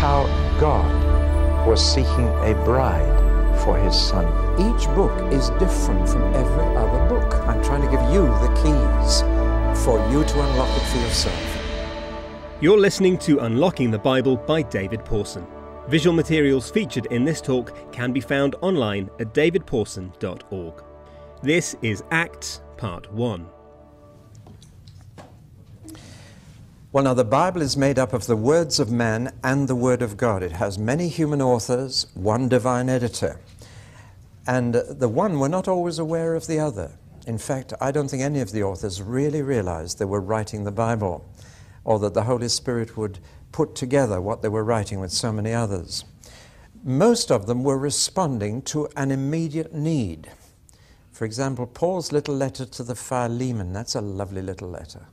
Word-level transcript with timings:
how 0.00 0.24
God 0.58 1.66
was 1.68 1.84
seeking 1.84 2.28
a 2.42 2.54
bride 2.64 3.60
for 3.62 3.76
his 3.78 3.94
son. 3.94 4.24
Each 4.58 4.86
book 4.94 5.12
is 5.30 5.50
different 5.58 6.08
from 6.08 6.22
every 6.32 6.74
other 6.74 7.06
book. 7.06 7.34
I'm 7.46 7.62
trying 7.62 7.82
to 7.82 7.90
give 7.90 8.00
you 8.10 8.22
the 8.22 8.48
keys 8.62 9.20
for 9.84 9.98
you 10.10 10.24
to 10.24 10.40
unlock 10.40 10.74
it 10.74 10.86
for 10.86 10.96
yourself. 11.00 11.58
You're 12.62 12.78
listening 12.78 13.18
to 13.18 13.40
Unlocking 13.40 13.90
the 13.90 13.98
Bible 13.98 14.38
by 14.38 14.62
David 14.62 15.04
Pawson. 15.04 15.46
Visual 15.88 16.16
materials 16.16 16.70
featured 16.70 17.04
in 17.10 17.22
this 17.22 17.42
talk 17.42 17.92
can 17.92 18.10
be 18.10 18.20
found 18.20 18.54
online 18.62 19.10
at 19.20 19.34
davidpawson.org. 19.34 20.82
This 21.42 21.76
is 21.82 22.02
Acts 22.10 22.62
Part 22.78 23.12
1. 23.12 23.46
Well, 26.92 27.04
now, 27.04 27.14
the 27.14 27.22
Bible 27.22 27.62
is 27.62 27.76
made 27.76 28.00
up 28.00 28.12
of 28.12 28.26
the 28.26 28.34
words 28.34 28.80
of 28.80 28.90
man 28.90 29.32
and 29.44 29.68
the 29.68 29.76
Word 29.76 30.02
of 30.02 30.16
God. 30.16 30.42
It 30.42 30.50
has 30.50 30.76
many 30.76 31.06
human 31.06 31.40
authors, 31.40 32.08
one 32.14 32.48
divine 32.48 32.88
editor. 32.88 33.38
And 34.44 34.74
the 34.74 35.08
one 35.08 35.38
were 35.38 35.48
not 35.48 35.68
always 35.68 36.00
aware 36.00 36.34
of 36.34 36.48
the 36.48 36.58
other. 36.58 36.90
In 37.28 37.38
fact, 37.38 37.72
I 37.80 37.92
don't 37.92 38.08
think 38.08 38.24
any 38.24 38.40
of 38.40 38.50
the 38.50 38.64
authors 38.64 39.00
really 39.00 39.40
realized 39.40 40.00
they 40.00 40.04
were 40.04 40.20
writing 40.20 40.64
the 40.64 40.72
Bible 40.72 41.24
or 41.84 42.00
that 42.00 42.14
the 42.14 42.24
Holy 42.24 42.48
Spirit 42.48 42.96
would 42.96 43.20
put 43.52 43.76
together 43.76 44.20
what 44.20 44.42
they 44.42 44.48
were 44.48 44.64
writing 44.64 44.98
with 44.98 45.12
so 45.12 45.30
many 45.30 45.54
others. 45.54 46.04
Most 46.82 47.30
of 47.30 47.46
them 47.46 47.62
were 47.62 47.78
responding 47.78 48.62
to 48.62 48.88
an 48.96 49.12
immediate 49.12 49.72
need. 49.72 50.28
For 51.12 51.24
example, 51.24 51.68
Paul's 51.68 52.10
little 52.10 52.34
letter 52.34 52.66
to 52.66 52.82
the 52.82 52.96
Philemon, 52.96 53.72
that's 53.72 53.94
a 53.94 54.00
lovely 54.00 54.42
little 54.42 54.68
letter. 54.68 55.06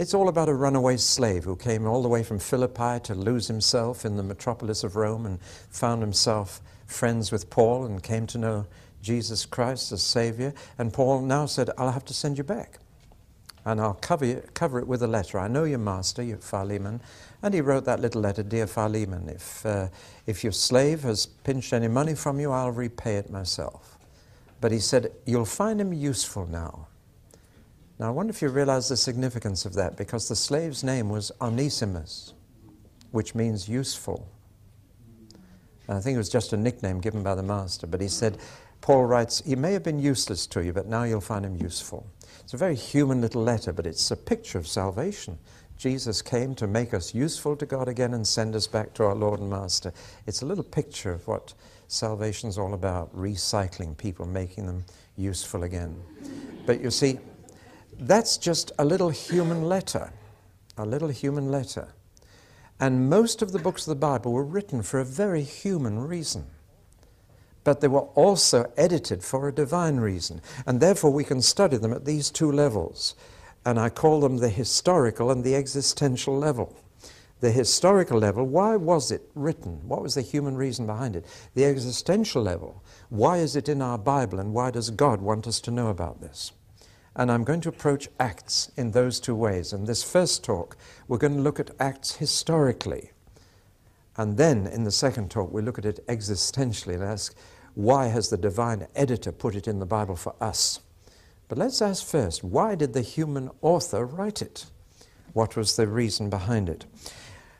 It's 0.00 0.14
all 0.14 0.30
about 0.30 0.48
a 0.48 0.54
runaway 0.54 0.96
slave 0.96 1.44
who 1.44 1.56
came 1.56 1.86
all 1.86 2.00
the 2.00 2.08
way 2.08 2.22
from 2.22 2.38
Philippi 2.38 3.00
to 3.00 3.14
lose 3.14 3.48
himself 3.48 4.06
in 4.06 4.16
the 4.16 4.22
metropolis 4.22 4.82
of 4.82 4.96
Rome 4.96 5.26
and 5.26 5.38
found 5.42 6.00
himself 6.00 6.62
friends 6.86 7.30
with 7.30 7.50
Paul 7.50 7.84
and 7.84 8.02
came 8.02 8.26
to 8.28 8.38
know 8.38 8.66
Jesus 9.02 9.44
Christ 9.44 9.92
as 9.92 10.02
Savior. 10.02 10.54
And 10.78 10.90
Paul 10.90 11.20
now 11.20 11.44
said, 11.44 11.68
I'll 11.76 11.92
have 11.92 12.06
to 12.06 12.14
send 12.14 12.38
you 12.38 12.44
back 12.44 12.78
and 13.66 13.78
I'll 13.78 13.92
cover, 13.92 14.24
you, 14.24 14.42
cover 14.54 14.78
it 14.78 14.86
with 14.86 15.02
a 15.02 15.06
letter. 15.06 15.38
I 15.38 15.48
know 15.48 15.64
your 15.64 15.78
master, 15.78 16.22
your 16.22 16.38
Philemon. 16.38 17.02
And 17.42 17.52
he 17.52 17.60
wrote 17.60 17.84
that 17.84 18.00
little 18.00 18.22
letter 18.22 18.42
Dear 18.42 18.66
Philemon, 18.66 19.28
if, 19.28 19.66
uh, 19.66 19.88
if 20.26 20.42
your 20.42 20.54
slave 20.54 21.02
has 21.02 21.26
pinched 21.26 21.74
any 21.74 21.88
money 21.88 22.14
from 22.14 22.40
you, 22.40 22.52
I'll 22.52 22.70
repay 22.70 23.16
it 23.16 23.28
myself. 23.28 23.98
But 24.62 24.72
he 24.72 24.78
said, 24.78 25.12
You'll 25.26 25.44
find 25.44 25.78
him 25.78 25.92
useful 25.92 26.46
now. 26.46 26.86
Now, 28.00 28.06
I 28.06 28.10
wonder 28.12 28.30
if 28.30 28.40
you 28.40 28.48
realize 28.48 28.88
the 28.88 28.96
significance 28.96 29.66
of 29.66 29.74
that, 29.74 29.98
because 29.98 30.26
the 30.26 30.34
slave's 30.34 30.82
name 30.82 31.10
was 31.10 31.30
Onesimus, 31.38 32.32
which 33.10 33.34
means 33.34 33.68
useful. 33.68 34.26
And 35.86 35.98
I 35.98 36.00
think 36.00 36.14
it 36.14 36.18
was 36.18 36.30
just 36.30 36.54
a 36.54 36.56
nickname 36.56 37.02
given 37.02 37.22
by 37.22 37.34
the 37.34 37.42
master, 37.42 37.86
but 37.86 38.00
he 38.00 38.08
said, 38.08 38.38
Paul 38.80 39.04
writes, 39.04 39.42
He 39.44 39.54
may 39.54 39.74
have 39.74 39.82
been 39.82 39.98
useless 39.98 40.46
to 40.46 40.64
you, 40.64 40.72
but 40.72 40.86
now 40.86 41.02
you'll 41.02 41.20
find 41.20 41.44
him 41.44 41.56
useful. 41.56 42.06
It's 42.40 42.54
a 42.54 42.56
very 42.56 42.74
human 42.74 43.20
little 43.20 43.42
letter, 43.42 43.70
but 43.70 43.86
it's 43.86 44.10
a 44.10 44.16
picture 44.16 44.56
of 44.56 44.66
salvation. 44.66 45.38
Jesus 45.76 46.22
came 46.22 46.54
to 46.54 46.66
make 46.66 46.94
us 46.94 47.14
useful 47.14 47.54
to 47.56 47.66
God 47.66 47.86
again 47.86 48.14
and 48.14 48.26
send 48.26 48.56
us 48.56 48.66
back 48.66 48.94
to 48.94 49.04
our 49.04 49.14
Lord 49.14 49.40
and 49.40 49.50
Master. 49.50 49.92
It's 50.26 50.40
a 50.40 50.46
little 50.46 50.64
picture 50.64 51.12
of 51.12 51.28
what 51.28 51.52
salvation's 51.88 52.56
all 52.56 52.72
about 52.72 53.14
recycling 53.14 53.94
people, 53.94 54.24
making 54.24 54.64
them 54.64 54.86
useful 55.18 55.64
again. 55.64 56.02
But 56.64 56.80
you 56.80 56.90
see, 56.90 57.18
that's 58.00 58.36
just 58.36 58.72
a 58.78 58.84
little 58.84 59.10
human 59.10 59.62
letter, 59.62 60.12
a 60.76 60.84
little 60.84 61.08
human 61.08 61.50
letter. 61.50 61.88
And 62.78 63.10
most 63.10 63.42
of 63.42 63.52
the 63.52 63.58
books 63.58 63.86
of 63.86 63.90
the 63.90 64.00
Bible 64.00 64.32
were 64.32 64.44
written 64.44 64.82
for 64.82 65.00
a 65.00 65.04
very 65.04 65.42
human 65.42 65.98
reason 65.98 66.46
but 67.64 67.80
they 67.80 67.88
were 67.88 68.08
also 68.14 68.72
edited 68.76 69.22
for 69.22 69.48
a 69.48 69.54
divine 69.54 69.96
reason. 69.96 70.40
And 70.66 70.80
therefore, 70.80 71.12
we 71.12 71.24
can 71.24 71.42
study 71.42 71.76
them 71.76 71.92
at 71.92 72.04
these 72.04 72.30
two 72.30 72.50
levels. 72.50 73.14
And 73.64 73.78
I 73.78 73.90
call 73.90 74.20
them 74.20 74.38
the 74.38 74.48
historical 74.48 75.30
and 75.30 75.44
the 75.44 75.54
existential 75.54 76.36
level. 76.38 76.76
The 77.40 77.50
historical 77.50 78.18
level, 78.18 78.44
why 78.44 78.76
was 78.76 79.10
it 79.10 79.22
written? 79.34 79.86
What 79.88 80.02
was 80.02 80.14
the 80.14 80.22
human 80.22 80.56
reason 80.56 80.86
behind 80.86 81.16
it? 81.16 81.24
The 81.54 81.64
existential 81.64 82.42
level, 82.42 82.82
why 83.08 83.38
is 83.38 83.56
it 83.56 83.68
in 83.68 83.80
our 83.80 83.96
Bible 83.96 84.38
and 84.38 84.52
why 84.52 84.70
does 84.70 84.90
God 84.90 85.22
want 85.22 85.46
us 85.46 85.58
to 85.62 85.70
know 85.70 85.88
about 85.88 86.20
this? 86.20 86.52
And 87.16 87.30
I'm 87.30 87.44
going 87.44 87.60
to 87.62 87.68
approach 87.68 88.08
Acts 88.18 88.70
in 88.76 88.92
those 88.92 89.20
two 89.20 89.34
ways. 89.34 89.72
In 89.72 89.84
this 89.84 90.02
first 90.02 90.44
talk, 90.44 90.76
we're 91.08 91.18
going 91.18 91.36
to 91.36 91.42
look 91.42 91.58
at 91.58 91.70
Acts 91.80 92.16
historically. 92.16 93.10
And 94.16 94.36
then 94.36 94.66
in 94.66 94.84
the 94.84 94.92
second 94.92 95.30
talk, 95.30 95.52
we 95.52 95.62
look 95.62 95.78
at 95.78 95.84
it 95.84 96.06
existentially 96.06 96.94
and 96.94 97.02
ask, 97.02 97.34
why 97.74 98.08
has 98.08 98.28
the 98.28 98.36
divine 98.36 98.86
editor 98.94 99.32
put 99.32 99.54
it 99.54 99.66
in 99.66 99.78
the 99.78 99.86
Bible 99.86 100.16
for 100.16 100.34
us? 100.40 100.80
But 101.48 101.58
let's 101.58 101.82
ask 101.82 102.06
first, 102.06 102.44
why 102.44 102.74
did 102.74 102.92
the 102.92 103.02
human 103.02 103.50
author 103.60 104.04
write 104.04 104.40
it? 104.40 104.66
What 105.32 105.56
was 105.56 105.76
the 105.76 105.86
reason 105.86 106.30
behind 106.30 106.68
it? 106.68 106.84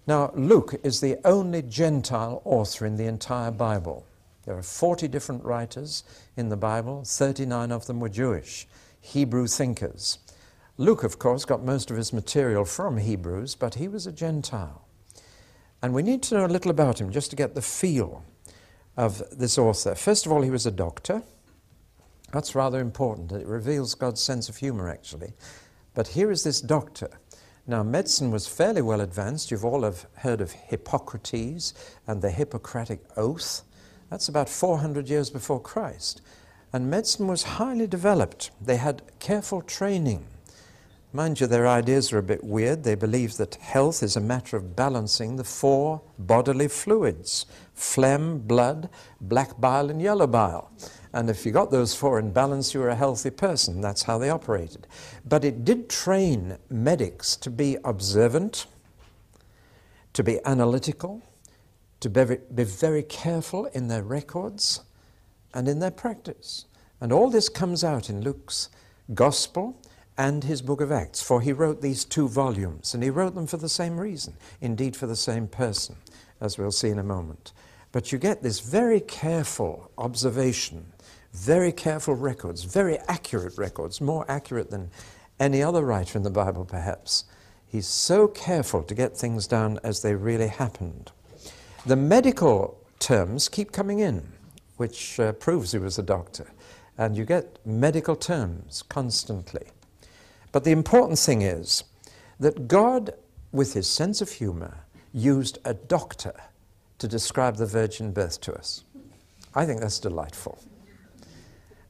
Now, 0.07 0.33
Luke 0.35 0.75
is 0.83 1.01
the 1.01 1.19
only 1.25 1.63
Gentile 1.63 2.43
author 2.45 2.87
in 2.87 2.97
the 2.97 3.07
entire 3.07 3.51
Bible. 3.51 4.07
There 4.45 4.57
are 4.57 4.63
40 4.63 5.09
different 5.09 5.45
writers 5.45 6.03
in 6.37 6.49
the 6.49 6.57
Bible, 6.57 7.05
39 7.05 7.71
of 7.71 7.87
them 7.87 8.01
were 8.01 8.09
Jewish, 8.09 8.67
Hebrew 9.01 9.47
thinkers. 9.47 10.19
Luke, 10.77 11.05
of 11.05 11.19
course, 11.19 11.45
got 11.45 11.63
most 11.63 11.91
of 11.91 11.97
his 11.97 12.13
material 12.13 12.65
from 12.65 12.97
Hebrews, 12.99 13.55
but 13.55 13.75
he 13.75 13.89
was 13.89 14.07
a 14.07 14.13
Gentile. 14.13 14.87
And 15.83 15.95
we 15.95 16.03
need 16.03 16.23
to 16.25 16.35
know 16.35 16.47
a 16.47 16.49
little 16.49 16.71
about 16.71 17.01
him 17.01 17.11
just 17.11 17.31
to 17.31 17.37
get 17.37 17.55
the 17.55 17.63
feel 17.63 18.25
of 18.97 19.23
this 19.31 19.59
author. 19.59 19.95
First 19.95 20.27
of 20.27 20.33
all, 20.33 20.43
he 20.43 20.51
was 20.51 20.67
a 20.67 20.71
doctor. 20.71 21.23
That's 22.33 22.55
rather 22.55 22.81
important. 22.81 23.33
It 23.33 23.47
reveals 23.47 23.95
God's 23.95 24.23
sense 24.23 24.49
of 24.49 24.59
humor, 24.59 24.89
actually. 24.89 25.33
But 25.95 26.09
here 26.09 26.31
is 26.31 26.45
this 26.45 26.61
doctor. 26.61 27.11
Now, 27.67 27.83
medicine 27.83 28.31
was 28.31 28.47
fairly 28.47 28.83
well 28.83 29.01
advanced. 29.01 29.51
You've 29.51 29.65
all 29.65 29.83
have 29.83 30.07
heard 30.17 30.41
of 30.41 30.53
Hippocrates 30.53 31.75
and 32.07 32.23
the 32.23 32.31
Hippocratic 32.31 33.03
Oath. 33.17 33.63
That's 34.11 34.29
about 34.29 34.49
400 34.49 35.09
years 35.09 35.31
before 35.31 35.61
Christ. 35.61 36.21
And 36.73 36.89
medicine 36.89 37.27
was 37.27 37.43
highly 37.43 37.87
developed. 37.87 38.51
They 38.61 38.77
had 38.77 39.03
careful 39.19 39.61
training. 39.63 40.27
Mind 41.13 41.41
you, 41.41 41.49
their 41.49 41.67
ideas 41.67 42.13
are 42.13 42.19
a 42.19 42.23
bit 42.23 42.45
weird. 42.45 42.85
They 42.85 42.95
believe 42.95 43.37
that 43.39 43.57
health 43.57 44.01
is 44.01 44.15
a 44.15 44.21
matter 44.21 44.57
of 44.57 44.77
balancing 44.77 45.35
the 45.35 45.45
four 45.45 46.03
bodily 46.19 46.69
fluids 46.69 47.47
phlegm, 47.75 48.39
blood, 48.39 48.89
black 49.21 49.61
bile, 49.61 49.91
and 49.91 50.01
yellow 50.01 50.29
bile. 50.29 50.71
And 51.13 51.29
if 51.29 51.45
you 51.45 51.51
got 51.51 51.73
those 51.73 51.95
four 51.95 52.21
in 52.21 52.31
balance, 52.31 52.73
you 52.73 52.81
were 52.81 52.91
a 52.91 52.95
healthy 52.95 53.31
person. 53.31 53.81
That's 53.81 54.05
how 54.05 54.19
they 54.19 54.31
operated. 54.31 54.87
But 55.25 55.45
it 55.45 55.65
did 55.65 55.91
train 55.91 56.59
medics 56.69 57.35
to 57.37 57.51
be 57.51 57.77
observant, 57.85 58.67
to 60.13 60.23
be 60.23 60.39
analytical, 60.45 61.23
to 61.99 62.09
be 62.09 62.37
be 62.55 62.65
very 62.65 63.03
careful 63.03 63.67
in 63.67 63.89
their 63.89 64.05
records 64.05 64.83
and 65.55 65.69
in 65.69 65.79
their 65.79 65.91
practice. 65.91 66.67
And 67.01 67.13
all 67.13 67.31
this 67.31 67.49
comes 67.49 67.83
out 67.83 68.11
in 68.11 68.21
Luke's 68.21 68.69
Gospel 69.15 69.81
and 70.19 70.45
his 70.45 70.61
book 70.61 70.81
of 70.81 70.93
Acts, 70.93 71.23
for 71.23 71.41
he 71.41 71.53
wrote 71.53 71.81
these 71.81 72.05
two 72.05 72.29
volumes, 72.29 72.93
and 72.93 73.03
he 73.03 73.09
wrote 73.09 73.35
them 73.35 73.47
for 73.47 73.57
the 73.57 73.69
same 73.69 73.99
reason, 73.99 74.35
indeed 74.61 74.95
for 74.95 75.07
the 75.07 75.17
same 75.17 75.49
person, 75.49 75.97
as 76.41 76.59
we'll 76.59 76.71
see 76.71 76.89
in 76.89 76.99
a 76.99 77.03
moment. 77.03 77.53
But 77.93 78.13
you 78.13 78.19
get 78.19 78.43
this 78.43 78.61
very 78.61 79.01
careful 79.01 79.91
observation, 79.97 80.93
very 81.33 81.73
careful 81.73 82.15
records, 82.15 82.65
very 82.65 82.99
accurate 83.09 83.57
records, 83.57 84.01
more 84.01 84.31
accurate 84.31 84.71
than 84.71 84.91
any 85.39 85.63
other 85.63 85.85
writer 85.85 86.19
in 86.19 86.23
the 86.23 86.31
Bible, 86.31 86.65
perhaps. 86.67 87.25
He's 87.67 87.87
so 87.87 88.29
careful 88.29 88.83
to 88.83 88.95
get 88.95 89.17
things 89.17 89.47
down 89.47 89.79
as 89.83 90.03
they 90.03 90.15
really 90.15 90.49
happened. 90.49 91.13
The 91.87 91.97
medical 91.97 92.77
terms 92.99 93.49
keep 93.49 93.73
coming 93.73 94.01
in, 94.01 94.27
which 94.81 95.21
uh, 95.21 95.33
proves 95.33 95.73
he 95.73 95.79
was 95.79 95.99
a 95.99 96.03
doctor. 96.03 96.47
And 96.97 97.15
you 97.15 97.27
get 97.27 97.59
medical 97.67 98.17
terms 98.17 98.83
constantly. 98.89 99.67
But 100.53 100.65
the 100.65 100.71
important 100.71 101.19
thing 101.19 101.43
is 101.43 101.85
that 102.39 102.67
God, 102.67 103.13
with 103.53 103.75
his 103.75 103.87
sense 103.87 104.23
of 104.23 104.31
humor, 104.31 104.79
used 105.13 105.59
a 105.67 105.75
doctor 105.75 106.33
to 106.97 107.07
describe 107.07 107.57
the 107.57 107.67
virgin 107.67 108.11
birth 108.13 108.41
to 108.41 108.55
us. 108.55 108.85
I 109.55 109.67
think 109.67 109.81
that's 109.83 109.99
delightful. 109.99 110.59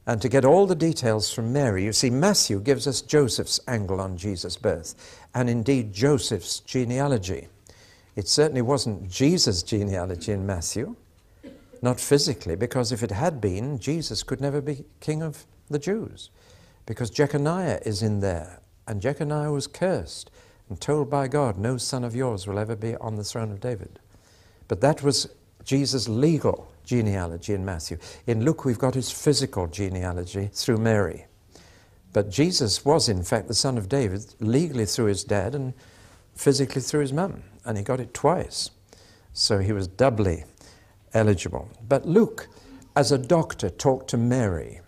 And 0.05 0.21
to 0.21 0.27
get 0.27 0.43
all 0.43 0.67
the 0.67 0.75
details 0.75 1.31
from 1.31 1.53
Mary, 1.53 1.85
you 1.85 1.93
see, 1.93 2.09
Matthew 2.09 2.59
gives 2.59 2.87
us 2.87 3.01
Joseph's 3.01 3.61
angle 3.69 4.01
on 4.01 4.17
Jesus' 4.17 4.57
birth, 4.57 4.95
and 5.33 5.49
indeed 5.49 5.93
Joseph's 5.93 6.59
genealogy. 6.59 7.47
It 8.17 8.27
certainly 8.27 8.61
wasn't 8.61 9.09
Jesus' 9.09 9.63
genealogy 9.63 10.33
in 10.33 10.45
Matthew, 10.45 10.97
not 11.81 11.99
physically, 11.99 12.55
because 12.55 12.91
if 12.91 13.03
it 13.03 13.11
had 13.11 13.41
been, 13.41 13.79
Jesus 13.79 14.23
could 14.23 14.41
never 14.41 14.61
be 14.61 14.85
king 14.99 15.21
of 15.23 15.45
the 15.69 15.79
Jews 15.79 16.29
because 16.85 17.09
Jeconiah 17.09 17.79
is 17.85 18.01
in 18.01 18.19
there, 18.19 18.59
and 18.87 19.01
Jeconiah 19.01 19.51
was 19.51 19.67
cursed 19.67 20.31
and 20.69 20.79
told 20.79 21.09
by 21.09 21.27
God, 21.27 21.57
No 21.57 21.77
son 21.77 22.03
of 22.03 22.15
yours 22.15 22.47
will 22.47 22.59
ever 22.59 22.75
be 22.75 22.95
on 22.97 23.15
the 23.15 23.23
throne 23.23 23.51
of 23.51 23.59
David. 23.59 23.99
But 24.67 24.81
that 24.81 25.03
was 25.03 25.29
Jesus' 25.63 26.07
legal 26.09 26.71
genealogy 26.83 27.53
in 27.53 27.63
Matthew. 27.63 27.97
In 28.25 28.43
Luke, 28.43 28.65
we've 28.65 28.79
got 28.79 28.95
his 28.95 29.11
physical 29.11 29.67
genealogy 29.67 30.49
through 30.53 30.77
Mary. 30.77 31.25
But 32.13 32.29
Jesus 32.29 32.83
was, 32.83 33.07
in 33.07 33.23
fact, 33.23 33.47
the 33.47 33.53
son 33.53 33.77
of 33.77 33.87
David 33.87 34.35
legally 34.39 34.85
through 34.85 35.05
his 35.05 35.23
dad 35.23 35.55
and 35.55 35.73
physically 36.35 36.81
through 36.81 37.01
his 37.01 37.13
mum, 37.13 37.43
and 37.63 37.77
he 37.77 37.83
got 37.83 37.99
it 37.99 38.13
twice. 38.13 38.71
So 39.33 39.59
he 39.59 39.71
was 39.71 39.87
doubly 39.87 40.43
eligible. 41.13 41.69
But 41.87 42.07
Luke, 42.07 42.47
as 42.95 43.11
a 43.11 43.17
doctor, 43.17 43.69
talked 43.69 44.09
to 44.09 44.17
Mary. 44.17 44.81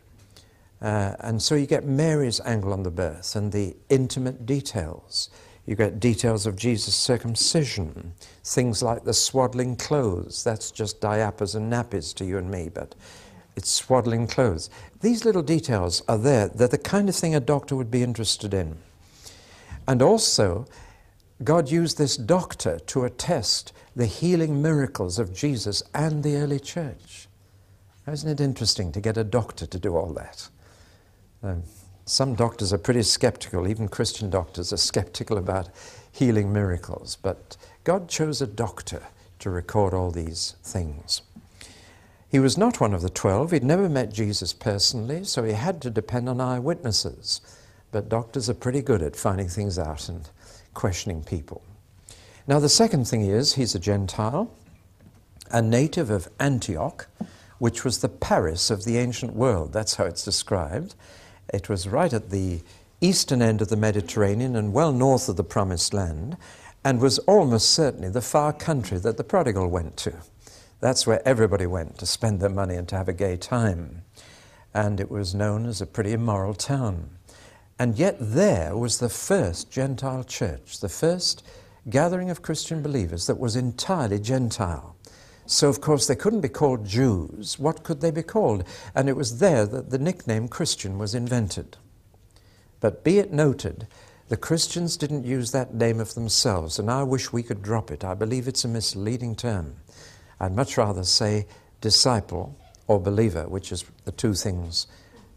Uh, 0.81 1.15
and 1.19 1.41
so 1.41 1.55
you 1.55 1.65
get 1.65 1.85
Mary's 1.85 2.41
angle 2.41 2.73
on 2.73 2.83
the 2.83 2.91
birth 2.91 3.35
and 3.35 3.51
the 3.51 3.75
intimate 3.89 4.45
details. 4.45 5.29
You 5.65 5.75
get 5.75 6.01
details 6.01 6.45
of 6.45 6.57
Jesus' 6.57 6.95
circumcision, 6.95 8.13
things 8.43 8.83
like 8.83 9.05
the 9.05 9.13
swaddling 9.13 9.77
clothes. 9.77 10.43
That's 10.43 10.71
just 10.71 10.99
diapers 10.99 11.55
and 11.55 11.71
nappies 11.71 12.13
to 12.15 12.25
you 12.25 12.37
and 12.37 12.51
me, 12.51 12.69
but 12.73 12.95
it's 13.55 13.71
swaddling 13.71 14.27
clothes. 14.27 14.69
These 14.99 15.23
little 15.23 15.43
details 15.43 16.01
are 16.09 16.17
there. 16.17 16.49
They're 16.49 16.67
the 16.67 16.77
kind 16.77 17.07
of 17.07 17.15
thing 17.15 17.33
a 17.33 17.39
doctor 17.39 17.77
would 17.77 17.91
be 17.91 18.03
interested 18.03 18.53
in. 18.53 18.75
And 19.87 20.01
also, 20.01 20.65
God 21.43 21.69
used 21.69 21.97
this 21.97 22.15
doctor 22.15 22.79
to 22.79 23.03
attest 23.03 23.73
the 23.95 24.05
healing 24.05 24.61
miracles 24.61 25.19
of 25.19 25.33
Jesus 25.33 25.83
and 25.93 26.23
the 26.23 26.37
early 26.37 26.59
church. 26.59 27.27
Isn't 28.07 28.29
it 28.29 28.41
interesting 28.41 28.91
to 28.91 29.01
get 29.01 29.17
a 29.17 29.23
doctor 29.23 29.65
to 29.65 29.79
do 29.79 29.95
all 29.95 30.13
that? 30.13 30.49
Um, 31.41 31.63
some 32.05 32.35
doctors 32.35 32.73
are 32.73 32.77
pretty 32.77 33.03
skeptical, 33.03 33.67
even 33.67 33.87
Christian 33.87 34.29
doctors 34.29 34.73
are 34.73 34.77
skeptical 34.77 35.37
about 35.37 35.69
healing 36.11 36.51
miracles, 36.51 37.17
but 37.21 37.57
God 37.83 38.09
chose 38.09 38.41
a 38.41 38.47
doctor 38.47 39.03
to 39.39 39.49
record 39.49 39.93
all 39.93 40.11
these 40.11 40.55
things. 40.63 41.21
He 42.29 42.39
was 42.39 42.57
not 42.57 42.81
one 42.81 42.93
of 42.93 43.01
the 43.01 43.09
twelve. 43.09 43.51
He'd 43.51 43.63
never 43.63 43.87
met 43.87 44.11
Jesus 44.11 44.53
personally, 44.53 45.23
so 45.23 45.43
he 45.43 45.53
had 45.53 45.81
to 45.81 45.89
depend 45.89 46.27
on 46.27 46.41
eyewitnesses. 46.41 47.41
But 47.91 48.09
doctors 48.09 48.49
are 48.49 48.55
pretty 48.55 48.81
good 48.81 49.01
at 49.01 49.15
finding 49.15 49.47
things 49.47 49.77
out 49.77 50.09
and 50.09 50.27
questioning 50.73 51.23
people. 51.23 51.61
Now, 52.47 52.59
the 52.59 52.69
second 52.69 53.07
thing 53.07 53.21
is 53.25 53.53
he's 53.53 53.75
a 53.75 53.79
Gentile, 53.79 54.51
a 55.51 55.61
native 55.61 56.09
of 56.09 56.27
Antioch, 56.39 57.07
which 57.59 57.85
was 57.85 57.99
the 57.99 58.09
Paris 58.09 58.69
of 58.69 58.83
the 58.83 58.97
ancient 58.97 59.33
world. 59.33 59.71
That's 59.71 59.95
how 59.95 60.05
it's 60.05 60.25
described. 60.25 60.95
It 61.53 61.69
was 61.69 61.87
right 61.87 62.11
at 62.11 62.29
the 62.29 62.61
eastern 62.99 63.41
end 63.41 63.61
of 63.61 63.69
the 63.69 63.77
Mediterranean 63.77 64.55
and 64.55 64.73
well 64.73 64.91
north 64.91 65.29
of 65.29 65.37
the 65.37 65.43
Promised 65.43 65.93
Land, 65.93 66.37
and 66.83 66.99
was 66.99 67.19
almost 67.19 67.71
certainly 67.71 68.09
the 68.09 68.21
far 68.21 68.51
country 68.51 68.97
that 68.97 69.17
the 69.17 69.23
prodigal 69.23 69.67
went 69.67 69.95
to. 69.97 70.13
That's 70.81 71.07
where 71.07 71.25
everybody 71.25 71.65
went 71.65 71.97
to 71.99 72.05
spend 72.05 72.41
their 72.41 72.49
money 72.49 72.75
and 72.75 72.87
to 72.89 72.97
have 72.97 73.07
a 73.07 73.13
gay 73.13 73.37
time. 73.37 74.01
And 74.73 74.99
it 74.99 75.09
was 75.09 75.33
known 75.33 75.65
as 75.65 75.79
a 75.79 75.85
pretty 75.85 76.11
immoral 76.11 76.53
town. 76.53 77.11
And 77.79 77.97
yet, 77.97 78.17
there 78.19 78.77
was 78.77 78.99
the 78.99 79.09
first 79.09 79.71
Gentile 79.71 80.23
church, 80.23 80.79
the 80.79 80.89
first 80.89 81.43
gathering 81.89 82.29
of 82.29 82.41
Christian 82.41 82.81
believers 82.81 83.27
that 83.27 83.39
was 83.39 83.55
entirely 83.55 84.19
Gentile. 84.19 84.95
So, 85.45 85.67
of 85.67 85.81
course, 85.81 86.07
they 86.07 86.15
couldn't 86.15 86.41
be 86.41 86.49
called 86.49 86.85
Jews. 86.85 87.59
What 87.59 87.83
could 87.83 87.99
they 87.99 88.11
be 88.11 88.23
called? 88.23 88.63
And 88.95 89.09
it 89.09 89.17
was 89.17 89.39
there 89.39 89.65
that 89.65 89.89
the 89.89 89.97
nickname 89.97 90.47
Christian 90.47 90.97
was 90.97 91.13
invented. 91.13 91.77
But 92.79 93.03
be 93.03 93.19
it 93.19 93.33
noted, 93.33 93.87
the 94.29 94.37
Christians 94.37 94.95
didn't 94.95 95.25
use 95.25 95.51
that 95.51 95.73
name 95.73 95.99
of 95.99 96.13
themselves, 96.13 96.79
and 96.79 96.89
I 96.89 97.03
wish 97.03 97.33
we 97.33 97.43
could 97.43 97.61
drop 97.61 97.91
it. 97.91 98.03
I 98.03 98.13
believe 98.13 98.47
it's 98.47 98.63
a 98.63 98.69
misleading 98.69 99.35
term. 99.35 99.75
I'd 100.39 100.55
much 100.55 100.77
rather 100.77 101.03
say 101.03 101.47
disciple 101.81 102.57
or 102.87 102.99
believer, 102.99 103.47
which 103.47 103.71
is 103.71 103.83
the 104.05 104.11
two 104.11 104.33
things 104.33 104.87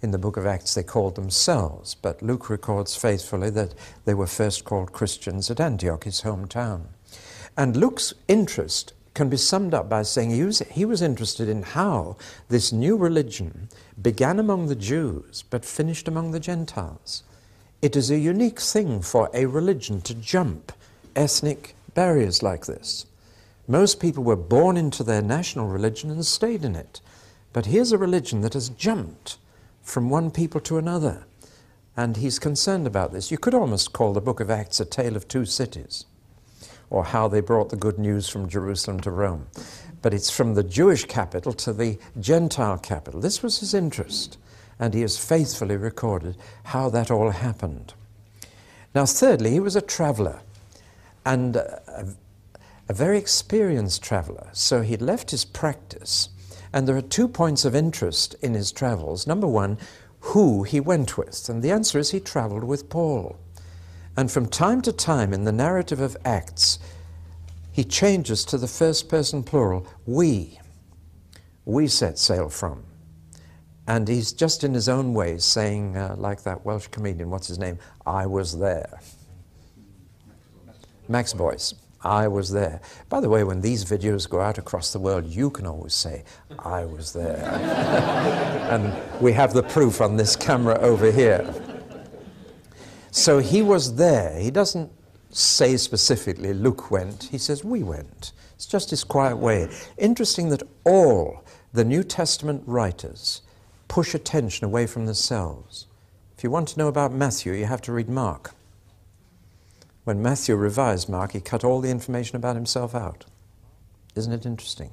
in 0.06 0.12
the 0.12 0.19
book 0.19 0.37
of 0.37 0.47
Acts 0.47 0.75
they 0.75 0.85
called 0.85 1.17
themselves. 1.17 1.97
But 1.97 2.23
Luke 2.23 2.49
records 2.49 2.94
faithfully 2.94 3.50
that 3.50 3.75
they 4.05 4.14
were 4.14 4.29
first 4.29 4.64
called 4.64 4.93
Christians 4.93 5.50
at 5.50 5.58
Antioch, 5.58 6.05
his 6.05 6.23
hometown. 6.23 6.82
And 7.56 7.76
Luke's 7.76 8.14
interest 8.29 8.93
can 9.14 9.29
be 9.29 9.37
summed 9.37 9.75
up 9.75 9.88
by 9.88 10.03
saying 10.03 10.31
he 10.31 10.44
was, 10.44 10.61
he 10.70 10.85
was 10.85 11.03
interested 11.03 11.49
in 11.49 11.64
how 11.64 12.17
this 12.49 12.73
new 12.73 12.97
religion 12.97 13.69
began 14.00 14.38
among 14.38 14.69
the 14.69 14.76
Jews 14.76 15.43
but 15.50 15.64
finished 15.64 16.06
among 16.06 16.31
the 16.31 16.38
Gentiles. 16.38 17.25
It 17.82 17.97
is 17.97 18.09
a 18.09 18.19
unique 18.19 18.61
thing 18.61 19.02
for 19.02 19.29
a 19.35 19.47
religion 19.47 20.02
to 20.02 20.14
jump 20.14 20.70
ethnic 21.17 21.75
barriers 21.94 22.44
like 22.44 22.67
this. 22.67 23.06
Most 23.67 23.99
people 23.99 24.23
were 24.23 24.37
born 24.37 24.76
into 24.76 25.02
their 25.02 25.23
national 25.23 25.67
religion 25.67 26.11
and 26.11 26.25
stayed 26.25 26.64
in 26.64 26.76
it. 26.76 27.00
But 27.52 27.67
here's 27.67 27.91
a 27.91 27.99
religion 27.99 28.43
that 28.43 28.55
has 28.55 28.69
jumped 28.69 29.38
from 29.87 30.11
one 30.11 30.31
people 30.31 30.61
to 30.61 30.79
another. 30.79 31.25
And 31.97 32.17
he's 32.17 32.38
concerned 32.38 32.87
about 32.87 33.12
this. 33.12 33.31
You 33.31 33.38
could 33.38 33.55
almost 33.55 33.93
call 33.93 34.12
the 34.12 34.21
book 34.21 34.41
of 34.41 34.50
Acts 34.50 34.81
a 34.81 34.85
tale 34.85 35.17
of 35.17 35.29
two 35.29 35.47
cities 35.47 36.05
or 36.91 37.05
how 37.05 37.29
they 37.29 37.41
brought 37.41 37.71
the 37.71 37.77
good 37.77 37.99
news 37.99 38.29
from 38.29 38.49
Jerusalem 38.49 39.00
to 39.00 39.11
Rome. 39.11 39.47
But 40.03 40.12
it's 40.12 40.31
from 40.31 40.55
the 40.55 40.62
Jewish 40.62 41.05
capital 41.05 41.53
to 41.55 41.73
the 41.73 41.99
Gentile 42.21 42.79
capital. 42.79 43.21
This 43.21 43.43
was 43.43 43.61
his 43.61 43.75
interest, 43.75 44.38
and 44.79 44.93
he 44.93 45.00
has 45.00 45.19
faithfully 45.19 45.77
recorded 45.77 46.37
how 46.65 46.91
that 46.91 47.11
all 47.11 47.31
happened. 47.31 47.94
Now, 48.94 49.06
thirdly, 49.06 49.50
he 49.50 49.61
was 49.61 49.77
a 49.77 49.81
traveler 49.81 50.41
and 51.25 51.56
a, 51.56 52.15
a 52.88 52.93
very 52.93 53.19
experienced 53.19 54.03
traveler. 54.03 54.49
So 54.53 54.83
he'd 54.83 55.03
left 55.03 55.31
his 55.33 55.44
practice, 55.44 56.29
and 56.76 56.87
there 56.87 56.96
are 56.99 57.00
two 57.00 57.26
points 57.26 57.64
of 57.64 57.75
interest 57.75 58.34
in 58.43 58.52
his 58.52 58.70
travels. 58.70 59.26
Number 59.26 59.46
one, 59.46 59.78
who 60.20 60.62
he 60.62 60.78
went 60.78 61.17
with, 61.17 61.49
and 61.49 61.62
the 61.62 61.70
answer 61.70 61.99
is 61.99 62.11
he 62.11 62.20
traveled 62.20 62.64
with 62.64 62.90
Paul. 62.90 63.38
And 64.14 64.31
from 64.31 64.46
time 64.46 64.82
to 64.82 64.93
time 64.93 65.32
in 65.32 65.44
the 65.44 65.52
narrative 65.52 66.00
of 66.00 66.19
Acts, 66.23 66.78
he 67.73 67.82
changes 67.82 68.44
to 68.44 68.58
the 68.58 68.69
first 68.69 69.08
person 69.08 69.43
plural, 69.43 69.87
we. 70.05 70.61
We 71.64 71.88
set 71.88 72.19
sail 72.19 72.50
from. 72.50 72.84
And 73.88 74.06
he's 74.06 74.32
just 74.32 74.62
in 74.62 74.75
his 74.75 74.87
own 74.87 75.14
way 75.14 75.38
saying, 75.38 75.96
uh, 75.96 76.17
like 76.19 76.43
that 76.43 76.67
Welsh 76.67 76.88
comedian, 76.88 77.31
what's 77.31 77.49
his 77.49 77.58
name? 77.58 77.78
I 78.05 78.26
was 78.26 78.58
there. 78.58 79.00
Max 81.08 81.32
Boyce. 81.32 81.73
I 82.06 82.29
was 82.29 82.53
there. 82.53 82.81
By 83.09 83.21
the 83.21 83.28
way, 83.28 83.42
when 83.42 83.61
these 83.61 83.85
videos 83.85 84.31
go 84.31 84.40
out 84.40 84.59
across 84.59 84.92
the 84.92 85.00
world, 85.00 85.26
you 85.26 85.50
can 85.50 85.66
always 85.66 85.92
say, 85.92 86.23
I 86.61 86.85
was 86.85 87.12
there. 87.12 87.42
and 88.71 89.21
we 89.21 89.33
have 89.33 89.52
the 89.52 89.64
proof 89.64 90.00
on 90.00 90.16
this 90.16 90.37
camera 90.37 90.78
over 90.78 91.11
here. 91.11 91.52
So 93.11 93.38
he 93.38 93.61
was 93.61 93.97
there. 93.97 94.38
He 94.38 94.52
doesn't 94.52 94.92
say 95.31 95.76
specifically, 95.76 96.54
Luke 96.54 96.92
went. 96.92 97.25
He 97.25 97.38
says, 97.38 97.64
we 97.64 97.83
went. 97.83 98.33
It's 98.54 98.66
just 98.66 98.90
his 98.90 99.02
quiet 99.02 99.37
way. 99.37 99.69
Interesting 99.99 100.50
that 100.50 100.62
all 100.85 101.45
the 101.73 101.85
New 101.85 102.04
Testament 102.04 102.62
writers 102.66 103.42
push 103.88 104.14
attention 104.14 104.64
away 104.64 104.87
from 104.87 105.07
themselves. 105.07 105.87
If 106.38 106.45
you 106.45 106.50
want 106.50 106.69
to 106.69 106.78
know 106.78 106.87
about 106.87 107.12
Matthew, 107.12 107.52
you 107.52 107.64
have 107.66 107.83
to 107.83 107.92
read 107.92 108.09
Mark. 108.09 108.54
When 110.07 110.23
Matthew 110.23 110.55
revised 110.55 111.09
Mark, 111.09 111.33
he 111.33 111.41
cut 111.41 111.65
all 111.65 111.81
the 111.81 111.91
information 111.91 112.37
about 112.37 112.55
himself 112.55 112.95
out. 112.95 113.25
Isn't 114.15 114.33
it 114.33 114.47
interesting? 114.47 114.93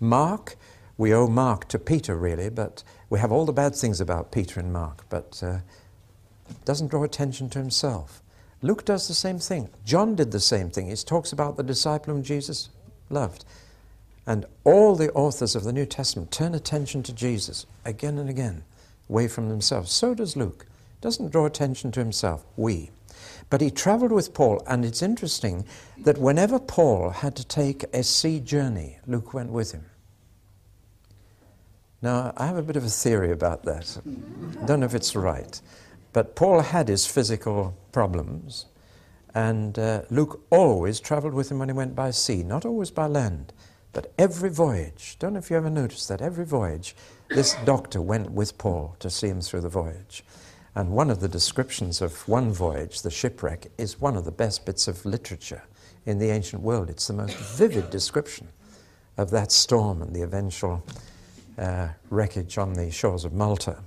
Mark, 0.00 0.56
we 0.96 1.12
owe 1.12 1.26
Mark 1.26 1.68
to 1.68 1.78
Peter, 1.78 2.16
really, 2.16 2.48
but 2.48 2.82
we 3.10 3.18
have 3.18 3.30
all 3.30 3.44
the 3.44 3.52
bad 3.52 3.74
things 3.74 4.00
about 4.00 4.32
Peter 4.32 4.58
and 4.58 4.72
Mark, 4.72 5.04
but 5.10 5.38
uh, 5.42 5.58
doesn't 6.64 6.88
draw 6.88 7.04
attention 7.04 7.50
to 7.50 7.58
himself. 7.58 8.22
Luke 8.62 8.86
does 8.86 9.06
the 9.06 9.12
same 9.12 9.38
thing. 9.38 9.68
John 9.84 10.14
did 10.14 10.32
the 10.32 10.40
same 10.40 10.70
thing. 10.70 10.88
He 10.88 10.96
talks 10.96 11.30
about 11.30 11.58
the 11.58 11.62
disciple 11.62 12.14
whom 12.14 12.22
Jesus 12.22 12.70
loved. 13.10 13.44
And 14.26 14.46
all 14.64 14.96
the 14.96 15.12
authors 15.12 15.54
of 15.54 15.64
the 15.64 15.74
New 15.74 15.84
Testament 15.84 16.32
turn 16.32 16.54
attention 16.54 17.02
to 17.02 17.12
Jesus 17.12 17.66
again 17.84 18.16
and 18.16 18.30
again, 18.30 18.64
away 19.10 19.28
from 19.28 19.50
themselves. 19.50 19.92
So 19.92 20.14
does 20.14 20.38
Luke. 20.38 20.64
Doesn't 21.02 21.32
draw 21.32 21.44
attention 21.44 21.92
to 21.92 22.00
himself. 22.00 22.46
We. 22.56 22.88
But 23.50 23.60
he 23.60 23.70
traveled 23.70 24.12
with 24.12 24.34
Paul, 24.34 24.62
and 24.66 24.84
it's 24.84 25.02
interesting 25.02 25.64
that 25.98 26.18
whenever 26.18 26.58
Paul 26.58 27.10
had 27.10 27.36
to 27.36 27.46
take 27.46 27.84
a 27.92 28.02
sea 28.02 28.40
journey, 28.40 28.98
Luke 29.06 29.34
went 29.34 29.50
with 29.50 29.72
him. 29.72 29.84
Now, 32.02 32.32
I 32.36 32.46
have 32.46 32.58
a 32.58 32.62
bit 32.62 32.76
of 32.76 32.84
a 32.84 32.90
theory 32.90 33.30
about 33.30 33.62
that. 33.64 33.98
Don't 34.66 34.80
know 34.80 34.86
if 34.86 34.94
it's 34.94 35.16
right. 35.16 35.60
But 36.12 36.36
Paul 36.36 36.60
had 36.60 36.88
his 36.88 37.06
physical 37.06 37.76
problems, 37.92 38.66
and 39.34 39.78
uh, 39.78 40.02
Luke 40.10 40.44
always 40.50 41.00
traveled 41.00 41.34
with 41.34 41.50
him 41.50 41.58
when 41.58 41.68
he 41.68 41.72
went 41.72 41.94
by 41.96 42.10
sea, 42.10 42.42
not 42.42 42.64
always 42.64 42.90
by 42.90 43.06
land, 43.06 43.52
but 43.92 44.12
every 44.18 44.50
voyage. 44.50 45.16
Don't 45.18 45.32
know 45.32 45.38
if 45.38 45.50
you 45.50 45.56
ever 45.56 45.70
noticed 45.70 46.08
that. 46.08 46.20
Every 46.20 46.44
voyage, 46.44 46.94
this 47.30 47.56
doctor 47.64 48.02
went 48.02 48.30
with 48.32 48.58
Paul 48.58 48.96
to 48.98 49.08
see 49.08 49.28
him 49.28 49.40
through 49.40 49.62
the 49.62 49.68
voyage. 49.68 50.24
And 50.74 50.90
one 50.90 51.10
of 51.10 51.20
the 51.20 51.28
descriptions 51.28 52.02
of 52.02 52.26
one 52.28 52.52
voyage, 52.52 53.02
the 53.02 53.10
shipwreck, 53.10 53.70
is 53.78 54.00
one 54.00 54.16
of 54.16 54.24
the 54.24 54.32
best 54.32 54.66
bits 54.66 54.88
of 54.88 55.04
literature 55.06 55.62
in 56.04 56.18
the 56.18 56.30
ancient 56.30 56.62
world. 56.62 56.90
It's 56.90 57.06
the 57.06 57.12
most 57.12 57.36
vivid 57.36 57.90
description 57.90 58.48
of 59.16 59.30
that 59.30 59.52
storm 59.52 60.02
and 60.02 60.14
the 60.14 60.22
eventual 60.22 60.84
uh, 61.56 61.88
wreckage 62.10 62.58
on 62.58 62.74
the 62.74 62.90
shores 62.90 63.24
of 63.24 63.32
Malta. 63.32 63.78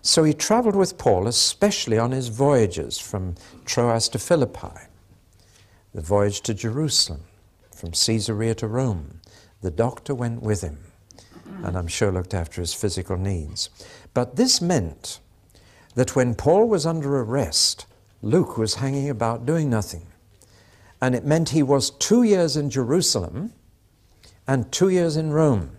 So 0.00 0.24
he 0.24 0.34
traveled 0.34 0.76
with 0.76 0.98
Paul, 0.98 1.26
especially 1.26 1.98
on 1.98 2.12
his 2.12 2.28
voyages 2.28 2.98
from 2.98 3.36
Troas 3.64 4.08
to 4.10 4.18
Philippi, 4.18 4.80
the 5.94 6.02
voyage 6.02 6.40
to 6.42 6.54
Jerusalem, 6.54 7.20
from 7.74 7.92
Caesarea 7.92 8.54
to 8.56 8.66
Rome. 8.66 9.20
The 9.62 9.70
doctor 9.70 10.14
went 10.14 10.42
with 10.42 10.62
him, 10.62 10.78
and 11.62 11.76
I'm 11.76 11.88
sure 11.88 12.12
looked 12.12 12.34
after 12.34 12.60
his 12.60 12.74
physical 12.74 13.16
needs. 13.16 13.70
But 14.12 14.36
this 14.36 14.60
meant 14.60 15.20
that 15.94 16.16
when 16.16 16.34
Paul 16.34 16.68
was 16.68 16.86
under 16.86 17.20
arrest, 17.20 17.86
Luke 18.22 18.56
was 18.56 18.76
hanging 18.76 19.10
about 19.10 19.46
doing 19.46 19.70
nothing. 19.70 20.06
And 21.00 21.14
it 21.14 21.24
meant 21.24 21.50
he 21.50 21.62
was 21.62 21.90
two 21.90 22.22
years 22.22 22.56
in 22.56 22.70
Jerusalem 22.70 23.52
and 24.46 24.72
two 24.72 24.88
years 24.88 25.16
in 25.16 25.32
Rome. 25.32 25.76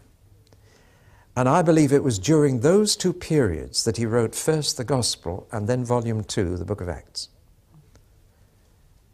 And 1.36 1.50
I 1.50 1.62
believe 1.62 1.91
it 1.91 2.03
was 2.03 2.17
during 2.17 2.62
those 2.62 2.95
two 2.95 3.12
periods 3.12 3.84
that 3.84 3.98
he 3.98 4.05
wrote 4.05 4.36
first 4.36 4.77
the 4.77 4.84
Gospel 4.84 5.48
and 5.51 5.67
then 5.67 5.84
Volume 5.84 6.24
2, 6.24 6.57
the 6.57 6.65
book 6.65 6.79
of 6.79 6.88
Acts. 6.88 7.29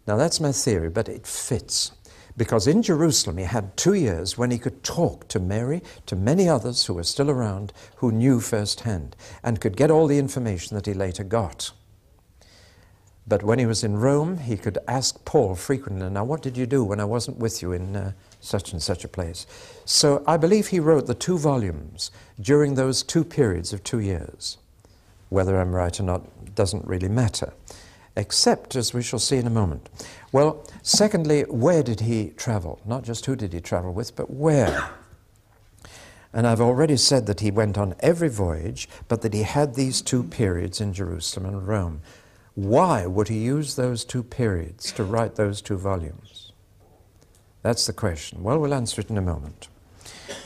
Now 0.06 0.18
that's 0.18 0.40
my 0.40 0.52
theory, 0.52 0.90
but 0.90 1.10
it 1.10 1.26
fits. 1.26 1.92
Because 2.38 2.68
in 2.68 2.82
Jerusalem 2.82 3.38
he 3.38 3.44
had 3.44 3.76
two 3.76 3.94
years 3.94 4.38
when 4.38 4.52
he 4.52 4.58
could 4.58 4.84
talk 4.84 5.28
to 5.30 5.40
Mary, 5.40 5.82
to 6.06 6.16
many 6.16 6.48
others 6.48 6.86
who 6.86 6.94
were 6.94 7.04
still 7.04 7.30
around, 7.30 7.74
who 7.98 8.12
knew 8.12 8.40
firsthand, 8.40 9.16
and 9.44 9.62
could 9.62 9.78
get 9.78 9.92
all 9.92 10.08
the 10.08 10.20
information 10.20 10.76
that 10.76 10.86
he 10.86 10.94
later 10.94 11.24
got. 11.24 11.72
But 13.28 13.44
when 13.44 13.60
he 13.60 13.66
was 13.66 13.84
in 13.84 13.98
Rome, 13.98 14.40
he 14.40 14.58
could 14.58 14.78
ask 14.88 15.24
Paul 15.26 15.56
frequently, 15.56 16.10
Now, 16.10 16.24
what 16.24 16.42
did 16.42 16.58
you 16.58 16.66
do 16.66 16.84
when 16.84 17.00
I 17.00 17.06
wasn't 17.06 17.38
with 17.38 17.62
you 17.62 17.72
in 17.72 17.96
uh, 17.96 18.14
such 18.40 18.74
and 18.74 18.82
such 18.82 19.06
a 19.06 19.08
place? 19.08 19.46
So 19.86 20.24
I 20.28 20.38
believe 20.38 20.68
he 20.68 20.80
wrote 20.80 21.08
the 21.08 21.14
two 21.14 21.38
volumes 21.38 22.12
during 22.40 22.76
those 22.76 23.04
two 23.04 23.24
periods 23.24 23.74
of 23.74 23.84
two 23.84 24.00
years. 24.00 24.58
Whether 25.30 25.60
I'm 25.60 25.74
right 25.74 25.98
or 25.98 26.04
not 26.04 26.56
doesn't 26.56 26.86
really 26.86 27.08
matter, 27.08 27.54
except, 28.18 28.76
as 28.76 28.94
we 28.94 29.02
shall 29.02 29.20
see 29.20 29.38
in 29.38 29.48
a 29.48 29.52
moment. 29.52 29.90
Well, 30.32 30.66
secondly, 30.82 31.42
where 31.42 31.84
did 31.84 32.02
he 32.02 32.30
travel? 32.38 32.80
Not 32.86 33.04
just 33.04 33.26
who 33.26 33.36
did 33.36 33.52
he 33.52 33.60
travel 33.60 33.94
with, 33.94 34.16
but 34.16 34.30
where? 34.30 34.92
And 36.34 36.48
I've 36.48 36.62
already 36.62 36.96
said 36.96 37.26
that 37.26 37.42
he 37.42 37.52
went 37.52 37.78
on 37.78 37.96
every 38.00 38.30
voyage, 38.30 38.88
but 39.10 39.22
that 39.22 39.34
he 39.34 39.44
had 39.44 39.76
these 39.76 40.02
two 40.02 40.24
periods 40.24 40.80
in 40.80 40.94
Jerusalem 40.94 41.46
and 41.46 41.68
Rome. 41.68 42.02
Why 42.56 43.06
would 43.06 43.28
he 43.28 43.40
use 43.40 43.76
those 43.76 44.06
two 44.06 44.24
periods 44.24 44.94
to 44.94 45.04
write 45.04 45.36
those 45.36 45.62
two 45.62 45.78
volumes? 45.78 46.54
That's 47.62 47.86
the 47.86 47.94
question. 47.94 48.44
Well, 48.44 48.60
we'll 48.60 48.74
answer 48.74 49.02
it 49.02 49.10
in 49.10 49.18
a 49.18 49.22
moment. 49.22 49.68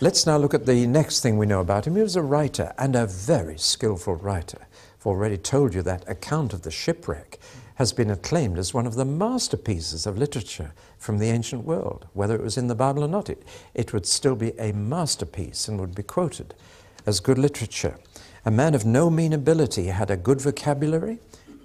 Let's 0.02 0.26
now 0.26 0.38
look 0.38 0.54
at 0.54 0.66
the 0.66 0.88
next 0.88 1.22
thing 1.22 1.38
we 1.38 1.46
know 1.46 1.62
about 1.62 1.86
him. 1.86 1.96
He 1.96 2.02
was 2.02 2.16
a 2.16 2.22
writer 2.22 2.74
and 2.78 2.96
a 2.96 3.06
very 3.06 3.58
skillful 3.58 4.16
writer. 4.16 4.68
I've 5.00 5.06
already 5.06 5.38
told 5.38 5.74
you 5.74 5.82
that 5.84 6.10
account 6.10 6.54
of 6.54 6.64
the 6.64 6.72
shipwreck 6.72 7.40
has 7.76 7.94
been 7.94 8.10
acclaimed 8.10 8.58
as 8.58 8.74
one 8.74 8.88
of 8.88 8.96
the 8.96 9.06
masterpieces 9.06 10.06
of 10.06 10.18
literature 10.18 10.74
from 10.98 11.18
the 11.18 11.30
ancient 11.30 11.66
world. 11.66 12.08
Whether 12.14 12.36
it 12.36 12.44
was 12.44 12.58
in 12.58 12.68
the 12.68 12.76
Bible 12.76 13.04
or 13.04 13.08
not, 13.08 13.30
it, 13.30 13.44
it 13.74 13.94
would 13.94 14.06
still 14.06 14.36
be 14.36 14.58
a 14.58 14.72
masterpiece 14.72 15.68
and 15.68 15.80
would 15.80 15.96
be 15.96 16.04
quoted 16.04 16.54
as 17.06 17.20
good 17.20 17.38
literature. 17.38 17.98
A 18.46 18.52
man 18.52 18.76
of 18.76 18.86
no 18.86 19.10
mean 19.10 19.34
ability 19.34 19.88
had 19.88 20.10
a 20.10 20.18
good 20.18 20.42
vocabulary, 20.42 21.20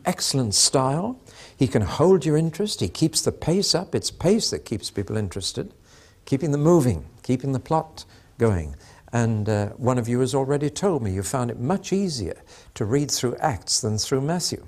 excellent 0.05 0.55
style. 0.55 1.21
He 1.57 1.69
can 1.69 1.83
hold 1.83 2.25
your 2.25 2.37
interest. 2.37 2.81
He 2.81 2.89
keeps 2.89 3.23
the 3.23 3.33
pace 3.33 3.75
up. 3.75 3.95
It's 3.95 4.11
pace 4.11 4.51
that 4.51 4.65
keeps 4.65 4.91
people 4.91 5.17
interested, 5.17 5.73
keeping 6.25 6.51
them 6.51 6.63
moving, 6.63 7.05
keeping 7.23 7.53
the 7.53 7.61
plot 7.61 8.05
going. 8.39 8.75
And 9.13 9.49
uh, 9.49 9.69
one 9.71 9.99
of 9.99 10.09
you 10.09 10.21
has 10.21 10.35
already 10.35 10.71
told 10.71 11.03
me 11.03 11.13
you 11.13 11.23
found 11.23 11.51
it 11.51 11.59
much 11.59 11.93
easier 11.93 12.41
to 12.75 12.85
read 12.85 13.11
through 13.11 13.37
Acts 13.37 13.81
than 13.81 13.99
through 13.99 14.23
Matthew. 14.23 14.67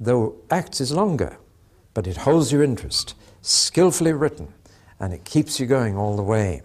Though 0.00 0.36
Acts 0.50 0.80
is 0.80 0.92
longer, 0.92 1.38
but 1.94 2.06
it 2.06 2.18
holds 2.18 2.52
your 2.52 2.62
interest, 2.62 3.14
skillfully 3.42 4.12
written, 4.12 4.54
and 5.00 5.12
it 5.12 5.24
keeps 5.24 5.58
you 5.58 5.66
going 5.66 5.96
all 5.96 6.16
the 6.16 6.22
way. 6.22 6.62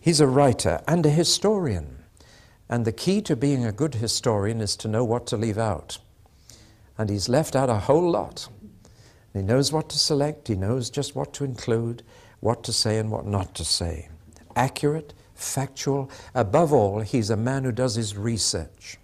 He's 0.00 0.20
a 0.20 0.26
writer 0.26 0.80
and 0.86 1.04
a 1.04 1.10
historian. 1.10 2.04
And 2.68 2.84
the 2.84 2.92
key 2.92 3.22
to 3.22 3.34
being 3.36 3.64
a 3.64 3.72
good 3.72 3.96
historian 3.96 4.60
is 4.60 4.76
to 4.76 4.88
know 4.88 5.04
what 5.04 5.26
to 5.28 5.36
leave 5.36 5.58
out 5.58 5.98
and 6.98 7.08
he's 7.08 7.28
left 7.28 7.54
out 7.54 7.70
a 7.70 7.76
whole 7.76 8.10
lot. 8.10 8.48
He 9.32 9.40
knows 9.40 9.72
what 9.72 9.88
to 9.90 9.98
select, 9.98 10.48
he 10.48 10.56
knows 10.56 10.90
just 10.90 11.14
what 11.14 11.32
to 11.34 11.44
include, 11.44 12.02
what 12.40 12.64
to 12.64 12.72
say 12.72 12.98
and 12.98 13.10
what 13.10 13.24
not 13.24 13.54
to 13.54 13.64
say. 13.64 14.08
Accurate, 14.56 15.14
factual. 15.34 16.10
Above 16.34 16.72
all, 16.72 17.00
he's 17.00 17.30
a 17.30 17.36
man 17.36 17.62
who 17.62 17.70
does 17.70 17.94
his 17.94 18.16
research. 18.16 18.98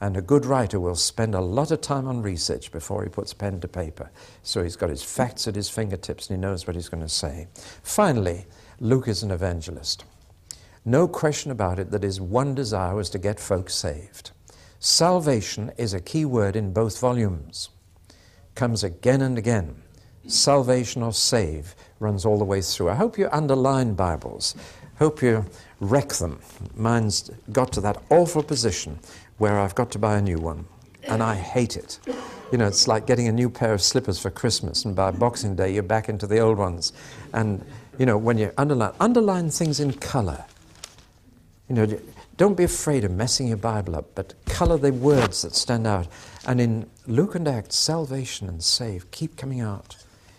And 0.00 0.16
a 0.16 0.22
good 0.22 0.44
writer 0.44 0.78
will 0.78 0.94
spend 0.94 1.34
a 1.34 1.40
lot 1.40 1.70
of 1.70 1.80
time 1.80 2.06
on 2.06 2.20
research 2.20 2.70
before 2.70 3.02
he 3.02 3.08
puts 3.08 3.32
pen 3.32 3.60
to 3.60 3.68
paper. 3.68 4.10
So 4.42 4.62
he's 4.62 4.76
got 4.76 4.90
his 4.90 5.02
facts 5.02 5.48
at 5.48 5.54
his 5.54 5.70
fingertips 5.70 6.28
and 6.28 6.36
he 6.36 6.40
knows 6.40 6.66
what 6.66 6.76
he's 6.76 6.90
going 6.90 7.02
to 7.02 7.08
say. 7.08 7.48
Finally, 7.82 8.46
Luke 8.78 9.08
is 9.08 9.22
an 9.22 9.30
evangelist. 9.30 10.04
No 10.84 11.08
question 11.08 11.50
about 11.50 11.78
it 11.78 11.90
that 11.90 12.02
his 12.02 12.20
one 12.20 12.54
desire 12.54 12.94
was 12.94 13.10
to 13.10 13.18
get 13.18 13.40
folks 13.40 13.74
saved. 13.74 14.32
Salvation 14.78 15.72
is 15.78 15.94
a 15.94 16.00
key 16.00 16.26
word 16.26 16.54
in 16.54 16.72
both 16.72 17.00
volumes. 17.00 17.70
Comes 18.54 18.84
again 18.84 19.22
and 19.22 19.38
again. 19.38 19.82
Salvation 20.26 21.02
or 21.02 21.12
save 21.12 21.74
runs 21.98 22.26
all 22.26 22.38
the 22.38 22.44
way 22.44 22.60
through. 22.60 22.90
I 22.90 22.94
hope 22.94 23.16
you 23.16 23.28
underline 23.32 23.94
Bibles. 23.94 24.54
Hope 24.98 25.22
you 25.22 25.44
wreck 25.80 26.10
them. 26.10 26.40
Mine's 26.74 27.30
got 27.52 27.72
to 27.72 27.80
that 27.82 28.02
awful 28.10 28.42
position 28.42 28.98
where 29.38 29.58
I've 29.58 29.74
got 29.74 29.90
to 29.92 29.98
buy 29.98 30.18
a 30.18 30.22
new 30.22 30.38
one. 30.38 30.66
And 31.08 31.22
I 31.22 31.34
hate 31.34 31.76
it. 31.76 32.00
You 32.52 32.58
know, 32.58 32.66
it's 32.66 32.88
like 32.88 33.06
getting 33.06 33.28
a 33.28 33.32
new 33.32 33.50
pair 33.50 33.72
of 33.72 33.82
slippers 33.82 34.18
for 34.18 34.30
Christmas, 34.30 34.84
and 34.84 34.94
by 34.94 35.10
Boxing 35.10 35.56
Day, 35.56 35.72
you're 35.74 35.82
back 35.82 36.08
into 36.08 36.26
the 36.26 36.38
old 36.38 36.58
ones. 36.58 36.92
And, 37.32 37.64
you 37.98 38.06
know, 38.06 38.16
when 38.18 38.38
you 38.38 38.52
underline, 38.56 38.92
underline 39.00 39.50
things 39.50 39.80
in 39.80 39.92
color. 39.94 40.44
You 41.68 41.74
know, 41.74 42.00
don't 42.36 42.56
be 42.56 42.64
afraid 42.64 43.04
of 43.04 43.10
messing 43.10 43.48
your 43.48 43.56
Bible 43.56 43.96
up, 43.96 44.14
but 44.14 44.34
color 44.46 44.78
the 44.78 44.92
words 44.92 45.42
that 45.42 45.54
stand 45.54 45.86
out. 45.86 46.06
And 46.46 46.60
in 46.60 46.88
Luke 47.06 47.34
and 47.34 47.48
Acts, 47.48 47.76
salvation 47.76 48.48
and 48.48 48.62
save 48.62 49.10
keep 49.10 49.36
coming 49.36 49.60
out. 49.60 49.96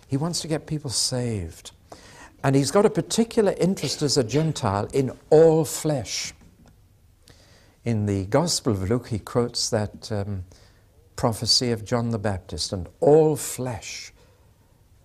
He 0.08 0.16
wants 0.16 0.40
to 0.42 0.48
get 0.48 0.68
people 0.68 0.90
saved. 0.90 1.72
And 2.44 2.56
he's 2.56 2.72
got 2.72 2.86
a 2.86 2.90
particular 2.90 3.54
interest 3.60 4.02
as 4.02 4.18
a 4.18 4.24
Gentile 4.24 4.88
in 4.94 5.12
all 5.30 5.66
flesh. 5.66 6.34
In 7.88 8.06
the 8.06 8.26
Gospel 8.26 8.74
of 8.74 8.90
Luke, 8.90 9.08
he 9.08 9.20
quotes 9.20 9.70
that 9.70 10.12
um, 10.12 10.44
prophecy 11.16 11.72
of 11.72 11.86
John 11.86 12.10
the 12.10 12.20
Baptist 12.20 12.74
and 12.74 12.90
all 13.00 13.38
flesh. 13.38 14.12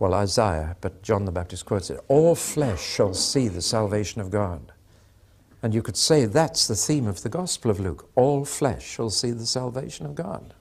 Well, 0.01 0.13
Isaiah, 0.13 0.77
but 0.81 1.01
John 1.01 1.25
the 1.25 1.31
Baptist 1.31 1.65
quotes 1.65 1.91
it 1.91 2.01
all 2.09 2.35
flesh 2.35 2.83
shall 2.83 3.15
see 3.15 3.47
the 3.47 3.63
salvation 3.63 4.21
of 4.21 4.33
God. 4.33 4.73
And 5.63 5.73
you 5.73 5.81
could 5.81 5.97
say 5.97 6.25
that's 6.25 6.67
the 6.67 6.75
theme 6.75 7.07
of 7.07 7.23
the 7.23 7.29
Gospel 7.29 7.71
of 7.71 7.79
Luke. 7.79 8.11
All 8.17 8.45
flesh 8.45 8.85
shall 8.85 9.11
see 9.11 9.31
the 9.31 9.47
salvation 9.47 10.05
of 10.05 10.17
God. 10.17 10.53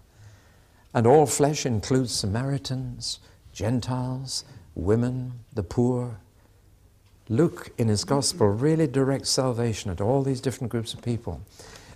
And 0.93 1.07
all 1.07 1.25
flesh 1.25 1.65
includes 1.65 2.13
Samaritans, 2.13 3.17
Gentiles, 3.51 4.45
women, 4.75 5.39
the 5.51 5.63
poor. 5.63 6.19
Luke, 7.29 7.71
in 7.79 7.87
his 7.87 8.03
Gospel, 8.03 8.47
really 8.47 8.85
directs 8.85 9.31
salvation 9.31 9.89
at 9.89 10.01
all 10.01 10.21
these 10.21 10.39
different 10.39 10.69
groups 10.69 10.93
of 10.93 11.01
people. 11.01 11.41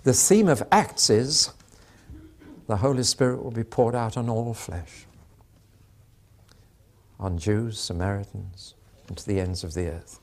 The 0.05 0.13
theme 0.13 0.47
of 0.47 0.61
Acts 0.71 1.09
is 1.09 1.49
the 2.67 2.77
Holy 2.77 3.01
Spirit 3.01 3.43
will 3.43 3.49
be 3.49 3.63
poured 3.63 3.95
out 3.95 4.17
on 4.17 4.29
all 4.29 4.53
flesh 4.53 5.07
on 7.19 7.39
Jews, 7.39 7.79
Samaritans, 7.79 8.75
and 9.07 9.17
to 9.17 9.25
the 9.25 9.39
ends 9.39 9.63
of 9.63 9.73
the 9.73 9.87
earth. 9.87 10.19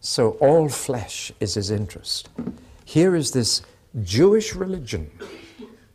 So 0.00 0.30
all 0.40 0.70
flesh 0.70 1.32
is 1.38 1.52
his 1.52 1.70
interest. 1.70 2.30
Here 2.86 3.14
is 3.14 3.32
this 3.32 3.60
Jewish 4.02 4.54
religion, 4.54 5.10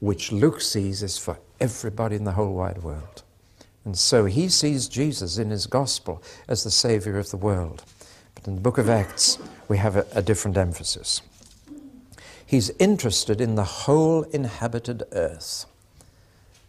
which 0.02 0.32
Luke 0.32 0.62
sees 0.62 1.02
is 1.02 1.18
for 1.18 1.40
everybody 1.60 2.18
in 2.18 2.26
the 2.26 2.34
whole 2.34 2.54
wide 2.54 2.84
world. 2.84 3.24
And 3.86 3.98
so 3.98 4.26
he 4.26 4.50
sees 4.50 4.88
Jesus 4.88 5.40
in 5.40 5.50
his 5.50 5.66
gospel 5.66 6.22
as 6.48 6.64
the 6.64 6.70
Savior 6.70 7.18
of 7.18 7.32
the 7.32 7.38
world. 7.38 7.84
But 8.36 8.48
in 8.48 8.54
the 8.54 8.62
book 8.62 8.78
of 8.78 8.88
Acts, 8.88 9.40
we 9.68 9.78
have 9.80 9.96
a, 9.96 10.06
a 10.14 10.22
different 10.22 10.58
emphasis. 10.58 11.24
He's 12.52 12.70
interested 12.80 13.40
in 13.40 13.56
the 13.56 13.64
whole 13.64 14.24
inhabited 14.24 15.04
earth. 15.14 15.68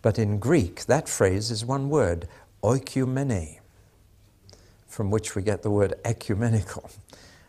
But 0.01 0.17
in 0.17 0.39
Greek, 0.39 0.85
that 0.85 1.09
phrase 1.09 1.51
is 1.51 1.65
one 1.65 1.91
word, 1.91 2.29
oikumene, 2.63 3.59
from 4.87 5.11
which 5.11 5.35
we 5.35 5.43
get 5.43 5.65
the 5.65 5.73
word 5.73 5.95
ecumenical. 6.05 6.89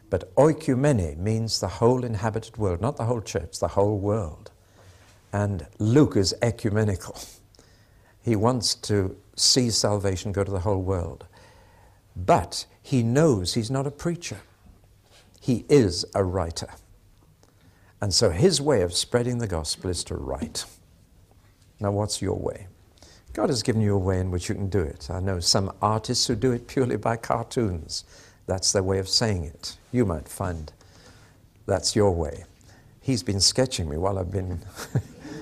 But 0.09 0.33
oikumene 0.33 1.15
means 1.17 1.59
the 1.59 1.67
whole 1.67 2.03
inhabited 2.03 2.57
world, 2.57 2.81
not 2.81 2.97
the 2.97 3.05
whole 3.05 3.21
church, 3.21 3.59
the 3.59 3.67
whole 3.67 3.99
world. 3.99 4.49
And 5.31 5.67
Luke 5.77 6.17
is 6.17 6.33
ecumenical. 6.41 7.15
He 8.23 8.35
wants 8.35 8.73
to 8.89 9.15
see 9.35 9.69
salvation 9.69 10.31
go 10.31 10.43
to 10.43 10.49
the 10.51 10.61
whole 10.61 10.81
world. 10.81 11.27
But 12.15 12.65
he 12.81 13.03
knows 13.03 13.53
he's 13.53 13.69
not 13.69 13.85
a 13.85 13.91
preacher. 13.91 14.39
He 15.39 15.65
is 15.69 16.03
a 16.15 16.23
writer. 16.23 16.69
And 18.03 18.13
so 18.13 18.31
his 18.31 18.59
way 18.59 18.81
of 18.81 18.93
spreading 18.93 19.37
the 19.37 19.47
gospel 19.47 19.89
is 19.89 20.03
to 20.03 20.15
write. 20.15 20.65
Now, 21.79 21.91
what's 21.91 22.21
your 22.21 22.37
way? 22.37 22.67
God 23.31 23.47
has 23.47 23.63
given 23.63 23.81
you 23.81 23.95
a 23.95 23.97
way 23.97 24.19
in 24.19 24.29
which 24.29 24.49
you 24.49 24.55
can 24.55 24.67
do 24.67 24.81
it. 24.81 25.09
I 25.09 25.21
know 25.21 25.39
some 25.39 25.71
artists 25.81 26.27
who 26.27 26.35
do 26.35 26.51
it 26.51 26.67
purely 26.67 26.97
by 26.97 27.15
cartoons. 27.15 28.03
That's 28.45 28.73
their 28.73 28.83
way 28.83 28.99
of 28.99 29.07
saying 29.07 29.45
it. 29.45 29.77
You 29.93 30.05
might 30.05 30.27
find 30.27 30.69
that's 31.65 31.95
your 31.95 32.11
way. 32.11 32.43
He's 32.99 33.23
been 33.23 33.39
sketching 33.39 33.87
me 33.89 33.95
while 33.95 34.19
I've 34.19 34.33
been 34.33 34.59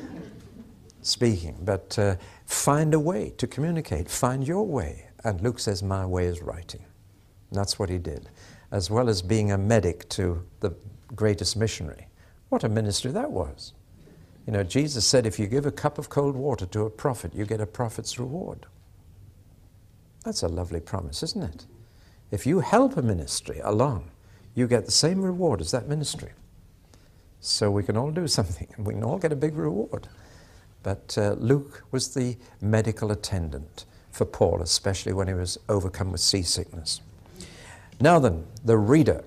speaking. 1.01 1.57
But 1.63 1.97
uh, 1.97 2.17
find 2.45 2.93
a 2.93 2.99
way 2.99 3.33
to 3.39 3.47
communicate. 3.47 4.07
Find 4.07 4.47
your 4.47 4.67
way. 4.67 5.07
And 5.23 5.41
Luke 5.41 5.57
says, 5.57 5.81
My 5.81 6.05
way 6.05 6.27
is 6.27 6.43
writing. 6.43 6.85
And 7.49 7.59
that's 7.59 7.79
what 7.79 7.89
he 7.89 7.97
did, 7.97 8.29
as 8.69 8.91
well 8.91 9.09
as 9.09 9.23
being 9.23 9.51
a 9.51 9.57
medic 9.57 10.07
to 10.09 10.45
the 10.59 10.75
greatest 11.15 11.57
missionary. 11.57 12.05
What 12.51 12.65
a 12.65 12.69
ministry 12.69 13.11
that 13.11 13.31
was. 13.31 13.71
You 14.45 14.51
know, 14.51 14.63
Jesus 14.63 15.07
said, 15.07 15.25
if 15.25 15.39
you 15.39 15.47
give 15.47 15.65
a 15.65 15.71
cup 15.71 15.97
of 15.97 16.09
cold 16.09 16.35
water 16.35 16.65
to 16.65 16.81
a 16.81 16.89
prophet, 16.89 17.33
you 17.33 17.45
get 17.45 17.61
a 17.61 17.65
prophet's 17.65 18.19
reward. 18.19 18.65
That's 20.25 20.43
a 20.43 20.49
lovely 20.49 20.81
promise, 20.81 21.23
isn't 21.23 21.43
it? 21.43 21.65
If 22.29 22.45
you 22.45 22.59
help 22.59 22.97
a 22.97 23.01
ministry 23.01 23.61
along, 23.63 24.11
you 24.53 24.67
get 24.67 24.85
the 24.85 24.91
same 24.91 25.21
reward 25.21 25.61
as 25.61 25.71
that 25.71 25.87
ministry. 25.87 26.33
So 27.39 27.71
we 27.71 27.83
can 27.83 27.95
all 27.95 28.11
do 28.11 28.27
something, 28.39 28.67
and 28.75 28.85
we 28.85 28.95
can 28.95 29.03
all 29.05 29.17
get 29.17 29.31
a 29.31 29.37
big 29.37 29.55
reward. 29.55 30.09
But 30.83 31.17
uh, 31.17 31.35
Luke 31.39 31.85
was 31.91 32.13
the 32.13 32.35
medical 32.59 33.13
attendant 33.13 33.85
for 34.11 34.25
Paul, 34.25 34.61
especially 34.61 35.13
when 35.13 35.29
he 35.29 35.33
was 35.33 35.57
overcome 35.69 36.11
with 36.11 36.19
seasickness. 36.19 36.99
Now 38.01 38.19
then, 38.19 38.43
the 38.65 38.77
reader. 38.77 39.23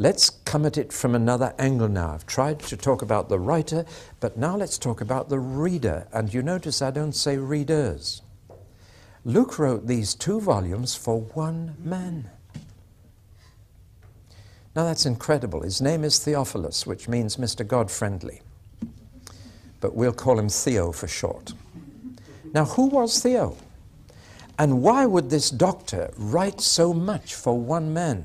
Let's 0.00 0.30
come 0.30 0.64
at 0.64 0.78
it 0.78 0.94
from 0.94 1.14
another 1.14 1.52
angle 1.58 1.86
now. 1.86 2.14
I've 2.14 2.24
tried 2.24 2.58
to 2.60 2.76
talk 2.78 3.02
about 3.02 3.28
the 3.28 3.38
writer, 3.38 3.84
but 4.18 4.34
now 4.34 4.56
let's 4.56 4.78
talk 4.78 5.02
about 5.02 5.28
the 5.28 5.38
reader. 5.38 6.08
And 6.10 6.32
you 6.32 6.40
notice 6.42 6.80
I 6.80 6.90
don't 6.90 7.12
say 7.12 7.36
readers. 7.36 8.22
Luke 9.26 9.58
wrote 9.58 9.86
these 9.86 10.14
two 10.14 10.40
volumes 10.40 10.94
for 10.94 11.20
one 11.20 11.76
man. 11.78 12.30
Now 14.74 14.84
that's 14.84 15.04
incredible. 15.04 15.60
His 15.64 15.82
name 15.82 16.02
is 16.02 16.18
Theophilus, 16.18 16.86
which 16.86 17.06
means 17.06 17.36
Mr. 17.36 17.66
God 17.66 17.90
friendly. 17.90 18.40
But 19.82 19.94
we'll 19.94 20.14
call 20.14 20.38
him 20.38 20.48
Theo 20.48 20.92
for 20.92 21.08
short. 21.08 21.52
Now, 22.54 22.64
who 22.64 22.86
was 22.86 23.22
Theo? 23.22 23.54
And 24.58 24.80
why 24.80 25.04
would 25.04 25.28
this 25.28 25.50
doctor 25.50 26.10
write 26.16 26.62
so 26.62 26.94
much 26.94 27.34
for 27.34 27.58
one 27.58 27.92
man? 27.92 28.24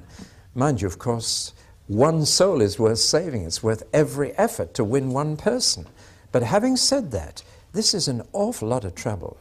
Mind 0.54 0.82
you, 0.82 0.88
of 0.88 0.98
course, 0.98 1.52
one 1.88 2.26
soul 2.26 2.62
is 2.62 2.80
worth 2.80 3.00
saving. 3.00 3.44
It's 3.44 3.62
worth 3.62 3.84
every 3.94 4.32
effort 4.34 4.74
to 4.76 4.84
win 4.84 5.12
one 5.12 5.38
person. 5.38 5.88
But 6.32 6.44
having 6.44 6.78
said 6.78 7.12
that, 7.12 7.44
this 7.74 7.94
is 7.94 8.08
an 8.08 8.24
awful 8.34 8.70
lot 8.70 8.86
of 8.86 8.96
trouble. 8.96 9.38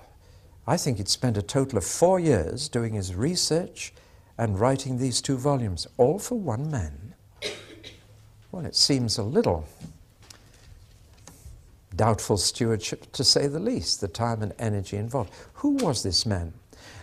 I 0.67 0.77
think 0.77 0.99
he'd 0.99 1.09
spent 1.09 1.37
a 1.37 1.43
total 1.43 1.79
of 1.79 1.85
four 1.85 2.19
years 2.19 2.69
doing 2.69 2.95
his 2.95 3.15
research 3.15 3.93
and 4.37 4.59
writing 4.59 4.99
these 4.99 5.23
two 5.23 5.37
volumes, 5.37 5.87
all 5.97 6.19
for 6.19 6.39
one 6.39 6.71
man. 6.71 7.15
Well, 8.51 8.67
it 8.67 8.77
seems 8.77 9.19
a 9.19 9.23
little 9.23 9.67
doubtful 11.95 12.37
stewardship, 12.37 13.13
to 13.13 13.25
say 13.25 13.47
the 13.47 13.61
least, 13.61 14.01
the 14.01 14.09
time 14.09 14.43
and 14.43 14.53
energy 14.59 14.97
involved. 14.97 15.33
Who 15.55 15.71
was 15.77 16.03
this 16.03 16.27
man? 16.27 16.53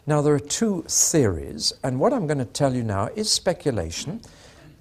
Now, 0.05 0.21
there 0.21 0.33
are 0.33 0.39
two 0.39 0.83
theories, 0.87 1.73
and 1.83 1.99
what 1.99 2.13
I'm 2.13 2.27
going 2.27 2.39
to 2.39 2.45
tell 2.45 2.73
you 2.73 2.83
now 2.83 3.09
is 3.15 3.31
speculation 3.31 4.21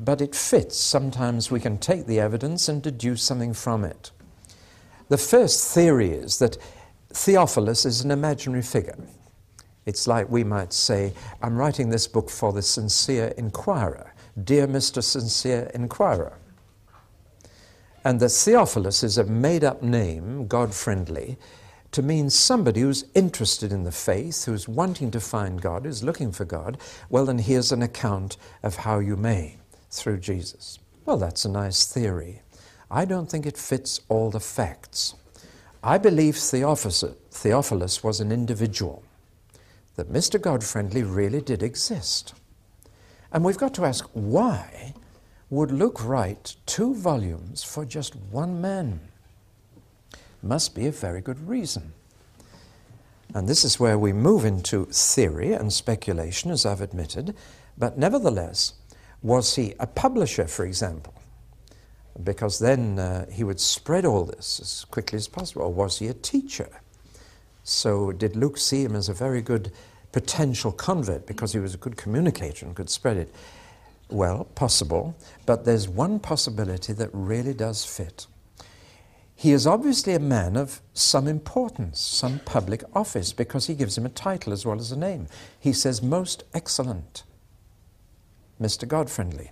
but 0.00 0.23
it 0.23 0.35
fits. 0.35 0.78
Sometimes 0.78 1.50
we 1.50 1.61
can 1.61 1.76
take 1.76 2.07
the 2.07 2.18
evidence 2.18 2.68
and 2.68 2.83
deduce 2.83 3.22
something 3.22 3.53
from 3.53 3.85
it. 3.85 4.11
The 5.11 5.18
first 5.18 5.72
theory 5.72 6.11
is 6.11 6.38
that 6.38 6.57
Theophilus 7.11 7.85
is 7.85 8.01
an 8.01 8.11
imaginary 8.11 8.62
figure. 8.62 8.96
It's 9.85 10.07
like 10.07 10.31
we 10.31 10.42
might 10.42 10.72
say, 10.72 11.12
I'm 11.42 11.57
writing 11.57 11.90
this 11.90 12.07
book 12.07 12.31
for 12.31 12.53
the 12.53 12.62
sincere 12.62 13.35
inquirer. 13.37 14.14
Dear 14.42 14.66
Mr. 14.66 15.03
Sincere 15.03 15.70
Inquirer. 15.75 16.38
And 18.05 18.20
that 18.20 18.31
Theophilus 18.31 19.03
is 19.03 19.18
a 19.18 19.25
made 19.25 19.64
up 19.64 19.83
name, 19.83 20.46
God 20.46 20.72
friendly, 20.72 21.37
to 21.92 22.03
mean 22.03 22.31
somebody 22.31 22.81
who's 22.81 23.05
interested 23.14 23.72
in 23.72 23.83
the 23.83 23.92
faith, 23.92 24.44
who's 24.44 24.68
wanting 24.68 25.11
to 25.11 25.20
find 25.20 25.61
God, 25.61 25.85
who's 25.85 26.05
looking 26.05 26.31
for 26.31 26.44
God. 26.44 26.79
Well, 27.11 27.27
then 27.27 27.40
here's 27.40 27.72
an 27.72 27.83
account 27.83 28.37
of 28.62 28.77
how 28.77 29.01
you 29.01 29.16
may 29.16 29.60
through 29.90 30.18
Jesus. 30.18 30.79
Well, 31.05 31.16
that's 31.16 31.44
a 31.44 31.50
nice 31.50 31.85
theory. 31.85 32.42
I 32.90 33.05
don't 33.05 33.31
think 33.31 33.46
it 33.46 33.57
fits 33.57 34.00
all 34.09 34.31
the 34.31 34.40
facts. 34.40 35.14
I 35.83 35.96
believe 35.98 36.37
Theophilus 36.37 38.05
was 38.05 38.20
an 38.20 38.33
individual, 38.33 39.03
that 39.96 40.12
Mr. 40.12 40.40
Godfriendly 40.40 41.03
really 41.03 41.40
did 41.40 41.62
exist. 41.62 42.35
And 43.33 43.44
we've 43.44 43.59
got 43.59 43.74
to 43.74 43.85
ask 43.85 44.09
why 44.12 44.94
would 45.48 45.70
Luke 45.70 46.05
write 46.05 46.57
two 46.66 46.94
volumes 46.94 47.62
for 47.62 47.85
just 47.85 48.14
one 48.14 48.61
man? 48.61 49.00
Must 50.42 50.74
be 50.74 50.87
a 50.87 50.92
very 50.92 51.20
good 51.20 51.48
reason. 51.48 51.92
And 53.35 53.48
this 53.48 53.64
is 53.64 53.79
where 53.79 53.98
we 53.98 54.12
move 54.12 54.44
into 54.44 54.87
theory 54.87 55.53
and 55.53 55.72
speculation, 55.72 56.50
as 56.50 56.66
I've 56.66 56.81
admitted, 56.81 57.35
but 57.79 57.96
nevertheless, 57.96 58.74
was 59.22 59.56
he 59.56 59.74
a 59.78 59.87
publisher, 59.87 60.46
for 60.46 60.64
example? 60.64 61.14
Because 62.22 62.59
then 62.59 62.98
uh, 62.98 63.30
he 63.30 63.44
would 63.44 63.61
spread 63.61 64.04
all 64.04 64.24
this 64.24 64.61
as 64.61 64.85
quickly 64.90 65.16
as 65.16 65.28
possible. 65.28 65.62
Or 65.62 65.72
was 65.72 65.98
he 65.98 66.09
a 66.09 66.14
teacher? 66.14 66.68
So 67.62 68.12
did 68.12 68.37
Luke 68.37 68.59
see 68.59 68.83
him 68.83 68.96
as 68.96 69.09
a 69.09 69.14
very 69.14 69.42
good 69.42 69.72
potential 70.12 70.72
convert 70.72 71.26
because 71.26 71.52
he 71.52 71.59
was 71.59 71.74
a 71.74 71.78
good 71.78 71.96
communicator 71.96 72.66
and 72.66 72.74
could 72.74 72.90
spread 72.90 73.16
it? 73.16 73.33
Well, 74.09 74.44
possible, 74.56 75.14
but 75.46 75.64
there's 75.64 75.88
one 75.88 76.18
possibility 76.18 76.92
that 76.94 77.11
really 77.12 77.54
does 77.54 77.85
fit. 77.85 78.26
He 79.37 79.52
is 79.52 79.66
obviously 79.66 80.14
a 80.14 80.18
man 80.18 80.56
of 80.56 80.83
some 80.92 81.26
importance, 81.28 82.00
some 82.00 82.40
public 82.40 82.83
office, 82.94 83.33
because 83.33 83.68
he 83.68 83.74
gives 83.74 83.96
him 83.96 84.04
a 84.04 84.11
title 84.11 84.52
as 84.52 84.66
well 84.66 84.78
as 84.78 84.92
a 84.92 84.98
name. 84.98 85.28
He 85.59 85.72
says, 85.72 86.02
Most 86.02 86.44
Excellent. 86.52 87.22
Mr. 88.61 88.87
Godfriendly. 88.87 89.51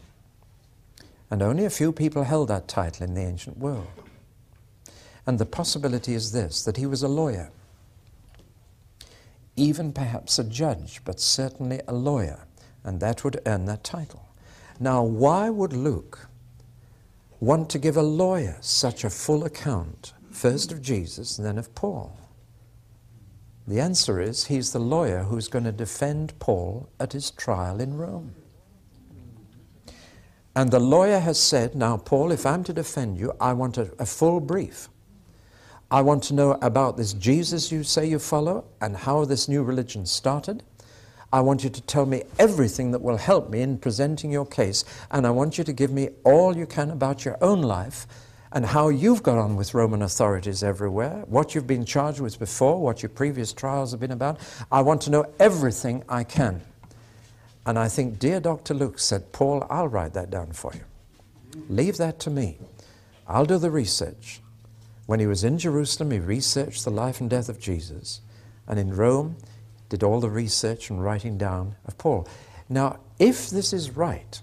And 1.31 1.43
only 1.43 1.65
a 1.65 1.71
few 1.71 1.93
people 1.93 2.25
held 2.25 2.49
that 2.49 2.69
title 2.69 3.07
in 3.07 3.15
the 3.15 3.23
ancient 3.23 3.59
world. 3.59 3.87
And 5.27 5.39
the 5.39 5.47
possibility 5.47 6.15
is 6.15 6.33
this 6.33 6.65
that 6.65 6.79
he 6.79 6.87
was 6.87 7.03
a 7.03 7.09
lawyer, 7.09 7.51
even 9.57 9.93
perhaps 9.93 10.39
a 10.39 10.45
judge, 10.45 11.03
but 11.05 11.21
certainly 11.21 11.81
a 11.87 11.93
lawyer, 11.93 12.47
and 12.85 13.01
that 13.01 13.25
would 13.25 13.41
earn 13.45 13.67
that 13.67 13.85
title. 13.85 14.25
Now, 14.81 15.03
why 15.03 15.51
would 15.51 15.73
Luke 15.73 16.29
want 17.41 17.69
to 17.71 17.79
give 17.79 17.97
a 17.97 18.03
lawyer 18.03 18.57
such 18.61 19.05
a 19.05 19.11
full 19.11 19.45
account, 19.45 20.13
first 20.31 20.73
of 20.73 20.81
Jesus 20.81 21.37
then 21.37 21.59
of 21.59 21.75
Paul? 21.75 22.19
The 23.67 23.81
answer 23.81 24.19
is 24.19 24.47
he's 24.47 24.73
the 24.73 24.79
lawyer 24.79 25.25
who's 25.25 25.49
going 25.49 25.65
to 25.65 25.73
defend 25.73 26.39
Paul 26.39 26.89
at 26.99 27.13
his 27.13 27.31
trial 27.31 27.81
in 27.81 27.99
Rome. 27.99 28.35
And 30.59 30.73
the 30.73 30.81
lawyer 30.81 31.21
has 31.21 31.41
said, 31.41 31.77
Now, 31.77 31.99
Paul, 31.99 32.33
if 32.33 32.45
I'm 32.45 32.65
to 32.65 32.73
defend 32.73 33.17
you, 33.17 33.33
I 33.41 33.53
want 33.53 33.79
a, 33.79 33.93
a, 34.01 34.05
full 34.05 34.41
brief. 34.41 34.89
I 35.89 36.01
want 36.01 36.25
to 36.25 36.35
know 36.35 36.59
about 36.61 36.97
this 36.97 37.13
Jesus 37.13 37.71
you 37.71 37.85
say 37.85 38.07
you 38.07 38.19
follow 38.19 38.65
and 38.81 38.97
how 38.97 39.25
this 39.25 39.49
new 39.49 39.63
religion 39.63 40.05
started. 40.05 40.65
I 41.33 41.43
want 41.43 41.63
you 41.63 41.71
to 41.71 41.81
tell 41.83 42.07
me 42.07 42.25
everything 42.41 42.91
that 42.91 43.03
will 43.03 43.19
help 43.19 43.51
me 43.51 43.61
in 43.61 43.79
presenting 43.79 44.33
your 44.33 44.47
case. 44.47 44.85
And 45.13 45.29
I 45.29 45.31
want 45.31 45.59
you 45.59 45.63
to 45.63 45.73
give 45.73 45.93
me 45.93 46.09
all 46.25 46.57
you 46.57 46.67
can 46.67 46.91
about 46.91 47.25
your 47.25 47.39
own 47.41 47.63
life 47.63 48.09
and 48.51 48.67
how 48.67 48.89
you've 48.89 49.23
got 49.23 49.39
on 49.39 49.55
with 49.55 49.75
Roman 49.75 50.03
authorities 50.03 50.65
everywhere, 50.65 51.23
what 51.29 51.55
you've 51.55 51.69
been 51.69 51.85
charged 51.85 52.19
with 52.19 52.37
before, 52.37 52.81
what 52.81 53.01
your 53.01 53.11
previous 53.11 53.53
trials 53.53 53.93
have 53.93 54.01
been 54.01 54.11
about. 54.11 54.41
I 54.73 54.81
want 54.81 55.03
to 55.03 55.11
know 55.11 55.25
everything 55.39 56.03
I 56.09 56.25
can. 56.25 56.63
And 57.69 57.79
I 57.79 57.89
think, 57.89 58.19
dear 58.19 58.41
Dr. 58.41 58.73
Luke 58.73 58.99
said, 58.99 59.31
Paul, 59.31 59.67
I'll 59.69 59.89
write 59.89 60.15
that 60.15 60.31
down 60.31 60.53
for 60.53 60.73
you. 60.73 61.61
Leave 61.69 61.99
that 61.99 62.19
to 62.21 62.31
me. 62.31 62.57
I'll 63.27 63.45
do 63.45 63.59
the 63.59 63.71
research. 63.71 64.41
When 65.05 65.21
he 65.21 65.27
was 65.27 65.45
in 65.45 65.59
Jerusalem, 65.59 66.13
he 66.13 66.19
researched 66.19 66.83
the 66.83 66.91
life 66.91 67.21
and 67.21 67.29
death 67.29 67.51
of 67.51 67.61
Jesus. 67.61 68.23
And 68.67 68.79
in 68.79 68.97
Rome, 68.97 69.37
did 69.91 70.03
all 70.03 70.19
the 70.19 70.31
research 70.31 70.89
and 70.89 71.05
writing 71.05 71.37
down 71.37 71.75
of 71.85 71.99
Paul. 71.99 72.27
Now, 72.71 73.01
if 73.19 73.51
this 73.51 73.75
is 73.75 73.91
right, 73.91 74.41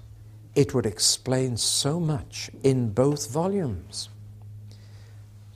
it 0.53 0.75
would 0.75 0.85
explain 0.85 1.57
so 1.57 1.99
much 1.99 2.51
in 2.61 2.91
both 2.91 3.31
volumes. 3.31 4.07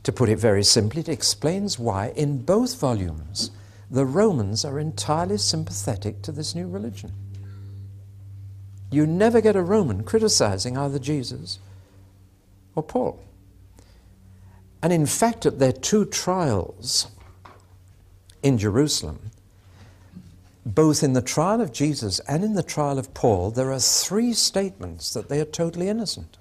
To 0.02 0.12
put 0.12 0.30
it 0.30 0.40
very 0.40 0.64
simply, 0.64 1.02
it 1.02 1.10
explains 1.10 1.78
why 1.78 2.14
in 2.16 2.42
both 2.42 2.80
volumes 2.80 3.52
the 3.92 4.06
Romans 4.06 4.66
are 4.66 4.80
entirely 4.80 5.38
sympathetic 5.38 6.24
to 6.24 6.32
this 6.32 6.56
new 6.56 6.68
religion. 6.68 7.12
You 8.92 9.06
never 9.06 9.42
get 9.42 9.56
a 9.56 9.62
Roman 9.62 10.04
criticizing 10.04 10.78
either 10.78 11.00
Jesus 11.00 11.60
or 12.76 12.84
Paul. 12.84 13.20
And 14.82 14.94
in 14.94 15.06
fact, 15.06 15.46
at 15.46 15.60
their 15.60 15.74
two 15.74 16.06
trials 16.06 17.08
in 18.42 18.58
Jerusalem, 18.58 19.32
both 20.66 21.04
in 21.04 21.14
the 21.14 21.22
trial 21.22 21.62
of 21.62 21.74
Jesus 21.74 22.20
and 22.22 22.44
in 22.44 22.54
the 22.54 22.64
trial 22.64 22.98
of 22.98 23.14
Paul, 23.14 23.52
there 23.52 23.72
are 23.72 23.80
three 23.80 24.34
statements 24.34 25.14
that 25.14 25.30
they 25.30 25.40
are 25.40 25.46
totally 25.46 25.90
innocent. 25.90 26.38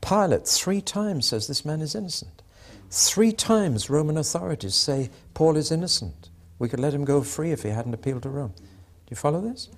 Pilate 0.00 0.46
three 0.46 0.80
times 0.80 1.26
says 1.26 1.46
this 1.46 1.64
man 1.64 1.80
is 1.80 1.94
innocent. 1.94 2.42
Three 2.90 3.32
times 3.32 3.90
Roman 3.90 4.16
authorities 4.16 4.74
say 4.74 5.10
Paul 5.34 5.56
is 5.56 5.70
innocent. 5.70 6.30
We 6.58 6.68
could 6.68 6.80
let 6.80 6.94
him 6.94 7.04
go 7.04 7.22
free 7.22 7.52
if 7.52 7.62
he 7.62 7.68
hadn't 7.70 7.94
appealed 7.94 8.22
to 8.22 8.30
Rome. 8.30 8.54
Do 8.56 9.10
you 9.10 9.16
follow 9.16 9.40
this? 9.40 9.68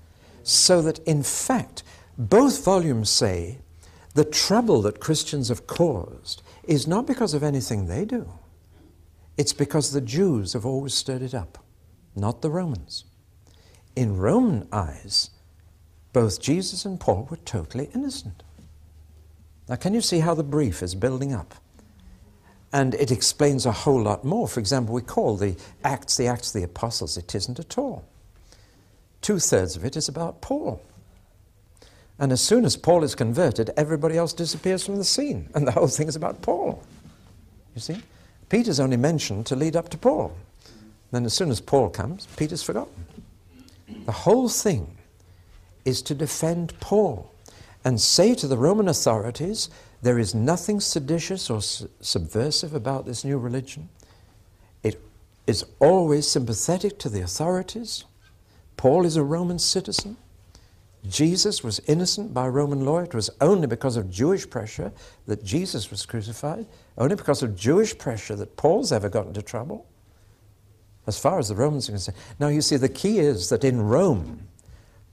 So 0.43 0.83
that 0.83 0.99
in 1.01 1.23
fact, 1.23 1.83
both 2.19 2.65
volumes 2.65 3.11
say 3.11 3.59
the 4.15 4.25
trouble 4.25 4.83
that 4.83 5.01
Christians 5.01 5.49
have 5.49 5.67
caused 5.67 6.43
is 6.65 6.87
not 6.87 7.07
because 7.07 7.35
of 7.35 7.43
anything 7.43 7.87
they 7.87 8.05
do, 8.05 8.31
it's 9.37 9.53
because 9.53 9.93
the 9.93 10.01
Jews 10.01 10.53
have 10.53 10.67
always 10.67 10.95
stirred 10.95 11.23
it 11.23 11.35
up, 11.35 11.59
not 12.15 12.43
the 12.43 12.51
Romans. 12.51 13.05
In 13.97 14.17
Roman 14.17 14.69
eyes, 14.73 15.31
both 16.13 16.41
Jesus 16.41 16.85
and 16.85 16.99
Paul 16.99 17.29
were 17.31 17.37
totally 17.39 17.89
innocent. 17.95 18.43
Now, 19.69 19.77
can 19.77 19.95
you 19.95 20.01
see 20.01 20.19
how 20.19 20.35
the 20.35 20.43
brief 20.43 20.83
is 20.83 20.95
building 20.95 21.33
up? 21.33 21.55
And 22.73 22.95
it 22.95 23.11
explains 23.11 23.67
a 23.67 23.73
whole 23.73 24.03
lot 24.03 24.25
more. 24.25 24.49
For 24.49 24.61
example, 24.61 24.95
we 24.95 25.03
call 25.03 25.37
the 25.37 25.57
Acts 25.85 26.17
the 26.17 26.27
Acts 26.27 26.55
of 26.55 26.61
the 26.61 26.65
Apostles. 26.65 27.17
It 27.17 27.35
isn't 27.35 27.59
at 27.59 27.79
all. 27.79 28.05
Two 29.21 29.39
thirds 29.39 29.77
of 29.77 29.85
it 29.85 29.97
is 29.97 30.09
about 30.09 30.41
Paul. 30.41 30.83
And 32.19 32.33
as 32.33 32.41
soon 32.41 32.65
as 32.65 32.77
Paul 32.77 33.03
is 33.03 33.15
converted, 33.15 33.71
everybody 33.77 34.17
else 34.17 34.33
disappears 34.33 34.85
from 34.85 34.97
the 34.97 35.05
scene. 35.05 35.49
And 35.55 35.67
the 35.67 35.73
whole 35.73 35.89
thing 35.89 36.09
is 36.09 36.17
about 36.17 36.43
Paul. 36.43 36.83
You 37.75 37.81
see? 37.81 38.03
Peter's 38.49 38.81
only 38.81 38.97
mentioned 38.97 39.47
to 39.47 39.57
lead 39.57 39.77
up 39.77 39.89
to 39.91 39.99
Paul. 39.99 40.37
Then, 41.13 41.25
as 41.25 41.35
soon 41.35 41.51
as 41.51 41.61
Paul 41.61 41.89
comes, 41.89 42.27
Peter's 42.37 42.63
forgotten. 42.63 43.07
The 44.07 44.13
whole 44.13 44.49
thing 44.49 44.97
is 45.85 46.03
to 46.03 46.15
defend 46.15 46.79
Paul 46.81 47.33
and 47.85 48.01
say 48.01 48.35
to 48.35 48.47
the 48.47 48.59
Roman 48.59 48.89
authorities 48.89 49.71
there 50.03 50.19
is 50.19 50.35
nothing 50.35 50.81
seditious 50.81 51.51
or 51.51 51.63
su- 51.63 51.89
subversive 52.01 52.75
about 52.75 53.07
this 53.07 53.25
new 53.25 53.39
religion. 53.39 53.89
It 54.83 55.01
is 55.47 55.65
always 55.79 56.29
sympathetic 56.29 56.99
to 57.01 57.09
the 57.09 57.23
authorities. 57.23 58.05
Paul 58.81 59.05
is 59.05 59.17
a 59.17 59.23
Roman 59.23 59.59
citizen. 59.59 60.17
Jesus 61.07 61.63
was 61.63 61.81
innocent 61.81 62.33
by 62.33 62.49
Roman 62.49 62.87
law. 62.87 63.01
It 63.01 63.13
was 63.13 63.29
only 63.39 63.67
because 63.67 63.99
of 63.99 64.11
Jewish 64.11 64.49
pressure 64.49 64.91
that 65.27 65.45
Jesus 65.45 65.91
was 65.91 66.07
crucified, 66.07 66.65
only 66.97 67.15
because 67.15 67.43
of 67.43 67.55
Jewish 67.55 67.99
pressure 67.99 68.35
that 68.37 68.57
Paul's 68.57 68.91
ever 68.91 69.11
got 69.11 69.27
into 69.27 69.43
trouble, 69.43 69.85
as 71.07 71.19
far 71.19 71.39
as 71.39 71.51
the 71.51 71.55
Romans 71.55 71.91
are 71.91 71.93
concerned. 71.93 72.17
Now, 72.39 72.49
you 72.49 72.63
see, 72.63 72.79
the 72.79 72.89
key 72.89 73.19
is 73.19 73.51
that 73.51 73.65
in 73.65 73.83
Rome, 73.83 74.49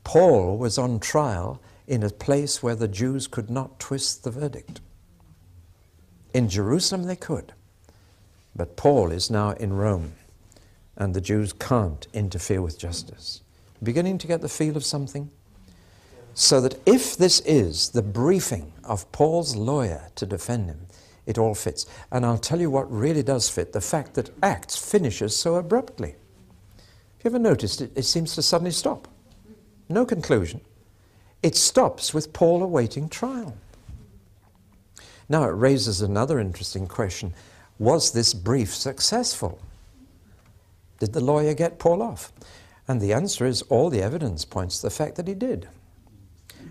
Paul 0.05 0.57
was 0.57 0.77
on 0.77 1.01
trial 1.01 1.61
in 1.87 2.03
a 2.03 2.09
place 2.09 2.63
where 2.63 2.75
the 2.75 2.87
Jews 2.87 3.27
could 3.27 3.49
not 3.49 3.81
twist 3.81 4.23
the 4.23 4.31
verdict. 4.31 4.79
In 6.33 6.47
Jerusalem, 6.47 7.03
they 7.03 7.17
could. 7.17 7.51
But 8.55 8.77
Paul 8.77 9.11
is 9.11 9.29
now 9.29 9.49
in 9.49 9.73
Rome, 9.73 10.13
and 10.95 11.13
the 11.13 11.19
Jews 11.19 11.51
can't 11.51 12.07
interfere 12.13 12.61
with 12.61 12.79
justice. 12.79 13.41
Beginning 13.83 14.17
to 14.19 14.27
get 14.27 14.41
the 14.41 14.49
feel 14.49 14.75
of 14.75 14.85
something? 14.85 15.29
So 16.33 16.61
that 16.61 16.79
if 16.85 17.17
this 17.17 17.39
is 17.41 17.89
the 17.89 18.01
briefing 18.01 18.73
of 18.83 19.11
Paul's 19.11 19.55
lawyer 19.55 20.09
to 20.15 20.25
defend 20.25 20.69
him, 20.69 20.87
it 21.25 21.37
all 21.37 21.55
fits. 21.55 21.85
And 22.11 22.25
I'll 22.25 22.37
tell 22.37 22.59
you 22.59 22.69
what 22.69 22.91
really 22.91 23.23
does 23.23 23.49
fit 23.49 23.73
the 23.73 23.81
fact 23.81 24.13
that 24.15 24.31
Acts 24.41 24.75
finishes 24.75 25.35
so 25.35 25.55
abruptly. 25.55 26.15
Have 27.23 27.23
you 27.23 27.29
ever 27.31 27.39
noticed 27.39 27.81
it? 27.81 27.91
It 27.95 28.03
seems 28.03 28.33
to 28.35 28.41
suddenly 28.41 28.71
stop. 28.71 29.07
No 29.89 30.05
conclusion. 30.05 30.61
It 31.43 31.55
stops 31.55 32.13
with 32.13 32.33
Paul 32.33 32.63
awaiting 32.63 33.09
trial. 33.09 33.55
Now 35.29 35.43
it 35.43 35.53
raises 35.53 36.01
another 36.01 36.39
interesting 36.39 36.87
question 36.87 37.33
Was 37.79 38.11
this 38.11 38.33
brief 38.33 38.73
successful? 38.73 39.59
Did 40.99 41.13
the 41.13 41.21
lawyer 41.21 41.53
get 41.53 41.79
Paul 41.79 42.01
off? 42.01 42.31
And 42.87 43.01
the 43.01 43.13
answer 43.13 43.45
is 43.45 43.61
all 43.63 43.89
the 43.89 44.01
evidence 44.01 44.45
points 44.45 44.77
to 44.77 44.87
the 44.87 44.91
fact 44.91 45.15
that 45.15 45.27
he 45.27 45.33
did 45.33 45.67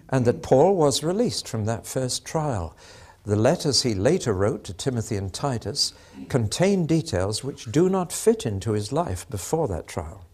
and 0.09 0.25
that 0.25 0.43
Paul 0.43 0.77
was 0.77 1.03
released 1.03 1.49
from 1.49 1.65
that 1.65 1.87
first 1.87 2.25
trial. 2.25 2.77
The 3.25 3.37
letters 3.37 3.83
he 3.83 3.95
later 3.95 4.33
wrote 4.33 4.63
to 4.65 4.73
Timothy 4.73 5.17
and 5.17 5.33
Titus 5.33 5.93
contain 6.29 6.87
details 6.87 7.43
which 7.43 7.71
do 7.73 7.89
not 7.89 8.13
fit 8.13 8.47
into 8.47 8.73
his 8.73 8.93
life 8.93 9.29
before 9.29 9.67
that 9.69 9.89
trial. 9.89 10.25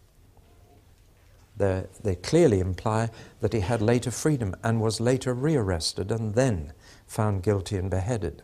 They're, 1.57 1.87
they 2.01 2.15
clearly 2.15 2.59
imply 2.59 3.09
that 3.41 3.53
he 3.53 3.59
had 3.61 3.81
later 3.81 4.11
freedom 4.11 4.55
and 4.63 4.81
was 4.81 4.99
later 4.99 5.33
rearrested 5.33 6.11
and 6.11 6.35
then 6.35 6.73
found 7.07 7.43
guilty 7.43 7.77
and 7.77 7.89
beheaded. 7.89 8.43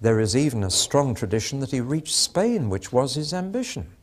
There 0.00 0.20
is 0.20 0.36
even 0.36 0.62
a 0.62 0.70
strong 0.70 1.14
tradition 1.14 1.60
that 1.60 1.70
he 1.70 1.80
reached 1.80 2.14
Spain, 2.14 2.68
which 2.68 2.92
was 2.92 3.14
his 3.14 3.32
ambition. 3.32 3.95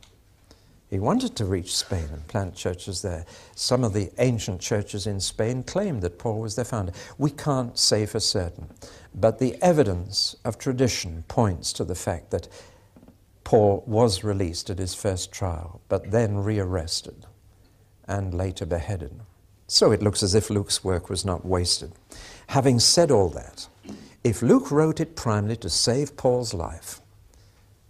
He 0.94 1.00
wanted 1.00 1.36
to 1.38 1.46
reach 1.46 1.76
Spain 1.76 2.08
and 2.14 2.28
plant 2.28 2.54
churches 2.54 3.02
there. 3.02 3.26
Some 3.56 3.84
of 3.84 3.94
the 3.94 4.12
ancient 4.20 4.62
churches 4.62 5.08
in 5.08 5.20
Spain 5.20 5.64
claimed 5.64 6.04
that 6.04 6.20
Paul 6.20 6.40
was 6.42 6.56
their 6.56 6.66
founder. 6.66 6.94
We 7.18 7.32
can't 7.32 7.80
say 7.80 8.06
for 8.06 8.20
certain, 8.20 8.70
but 9.16 9.40
the 9.40 9.56
evidence 9.60 10.36
of 10.46 10.60
tradition 10.60 11.24
points 11.28 11.74
to 11.74 11.84
the 11.84 11.96
fact 11.96 12.30
that 12.30 12.48
Paul 13.44 13.84
was 13.88 14.24
released 14.24 14.70
at 14.70 14.78
his 14.78 14.94
first 14.94 15.32
trial, 15.32 15.82
but 15.90 16.12
then 16.12 16.38
rearrested 16.38 17.26
and 18.08 18.32
later 18.32 18.68
beheaded. 18.68 19.20
So 19.66 19.92
it 19.92 20.04
looks 20.04 20.22
as 20.22 20.36
if 20.36 20.52
Luke's 20.52 20.84
work 20.84 21.10
was 21.10 21.26
not 21.26 21.44
wasted. 21.44 21.94
Having 22.50 22.82
said 22.82 23.10
all 23.10 23.30
that, 23.30 23.68
if 24.24 24.44
Luke 24.44 24.70
wrote 24.70 25.00
it 25.00 25.16
primarily 25.16 25.56
to 25.56 25.72
save 25.72 26.16
Paul's 26.16 26.54
life 26.54 27.02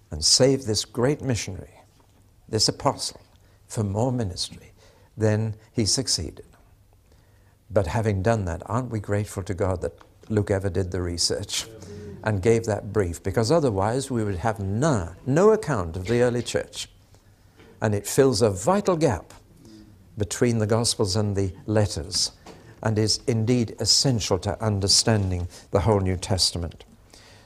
and 0.10 0.24
save 0.24 0.63
this 0.63 0.86
great 0.86 1.22
missionary, 1.22 1.72
this 2.47 2.67
apostle, 2.67 3.21
for 3.67 3.84
more 3.84 4.12
ministry, 4.12 4.71
then 5.17 5.56
he 5.71 5.86
succeeded. 5.86 6.45
But 7.69 7.88
having 7.88 8.21
done 8.21 8.45
that, 8.45 8.62
aren't 8.67 8.91
we 8.91 8.99
grateful 8.99 9.43
to 9.43 9.53
God 9.53 9.82
that 9.82 9.97
Luke 10.29 10.51
ever 10.51 10.69
did 10.69 10.91
the 10.91 11.01
research 11.01 11.65
and 12.23 12.41
gave 12.41 12.65
that 12.65 12.93
brief? 12.93 13.21
Because 13.23 13.51
otherwise 13.51 14.12
we 14.12 14.23
would 14.23 14.38
have 14.38 14.60
no, 14.60 15.13
no 15.25 15.51
account 15.51 15.95
of 15.95 16.06
the 16.06 16.21
early 16.21 16.43
church. 16.43 16.88
And 17.82 17.95
it 17.95 18.08
fills 18.08 18.41
a 18.41 18.49
vital 18.49 18.95
gap 18.95 19.34
between 20.17 20.60
the 20.60 20.67
Gospels 20.67 21.15
and 21.15 21.36
the 21.36 21.53
letters 21.65 22.32
and 22.84 22.99
is 22.99 23.21
indeed 23.27 23.75
essential 23.79 24.38
to 24.38 24.62
understanding 24.63 25.47
the 25.71 25.79
whole 25.79 26.01
New 26.01 26.17
Testament. 26.17 26.86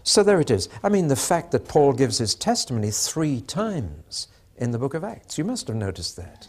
So 0.03 0.23
there 0.23 0.39
it 0.39 0.49
is. 0.49 0.67
I 0.83 0.89
mean, 0.89 1.07
the 1.07 1.15
fact 1.15 1.51
that 1.51 1.67
Paul 1.67 1.93
gives 1.93 2.17
his 2.17 2.33
testimony 2.33 2.91
three 2.91 3.41
times 3.41 4.27
in 4.57 4.71
the 4.71 4.79
book 4.79 4.93
of 4.93 5.03
Acts. 5.03 5.37
You 5.37 5.43
must 5.43 5.67
have 5.67 5.77
noticed 5.77 6.15
that. 6.17 6.47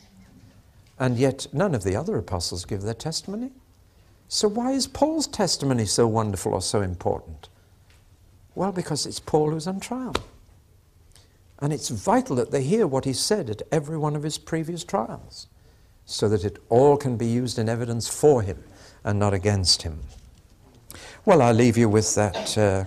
And 0.98 1.16
yet, 1.16 1.46
none 1.52 1.74
of 1.74 1.84
the 1.84 1.94
other 1.94 2.16
apostles 2.16 2.64
give 2.64 2.82
their 2.82 2.94
testimony. 2.94 3.52
So, 4.28 4.48
why 4.48 4.72
is 4.72 4.86
Paul's 4.86 5.26
testimony 5.26 5.86
so 5.86 6.06
wonderful 6.06 6.52
or 6.52 6.62
so 6.62 6.82
important? 6.82 7.48
Well, 8.54 8.72
because 8.72 9.06
it's 9.06 9.20
Paul 9.20 9.50
who's 9.50 9.66
on 9.66 9.80
trial. 9.80 10.16
And 11.60 11.72
it's 11.72 11.88
vital 11.88 12.36
that 12.36 12.50
they 12.50 12.62
hear 12.62 12.86
what 12.86 13.04
he 13.04 13.12
said 13.12 13.50
at 13.50 13.62
every 13.72 13.96
one 13.96 14.16
of 14.16 14.22
his 14.22 14.38
previous 14.38 14.84
trials, 14.84 15.46
so 16.04 16.28
that 16.28 16.44
it 16.44 16.58
all 16.68 16.96
can 16.96 17.16
be 17.16 17.26
used 17.26 17.58
in 17.58 17.68
evidence 17.68 18.08
for 18.08 18.42
him 18.42 18.62
and 19.04 19.18
not 19.18 19.34
against 19.34 19.82
him. 19.82 20.00
Well, 21.24 21.42
I 21.42 21.52
leave 21.52 21.76
you 21.76 21.88
with 21.88 22.14
that 22.14 22.58
uh, 22.58 22.84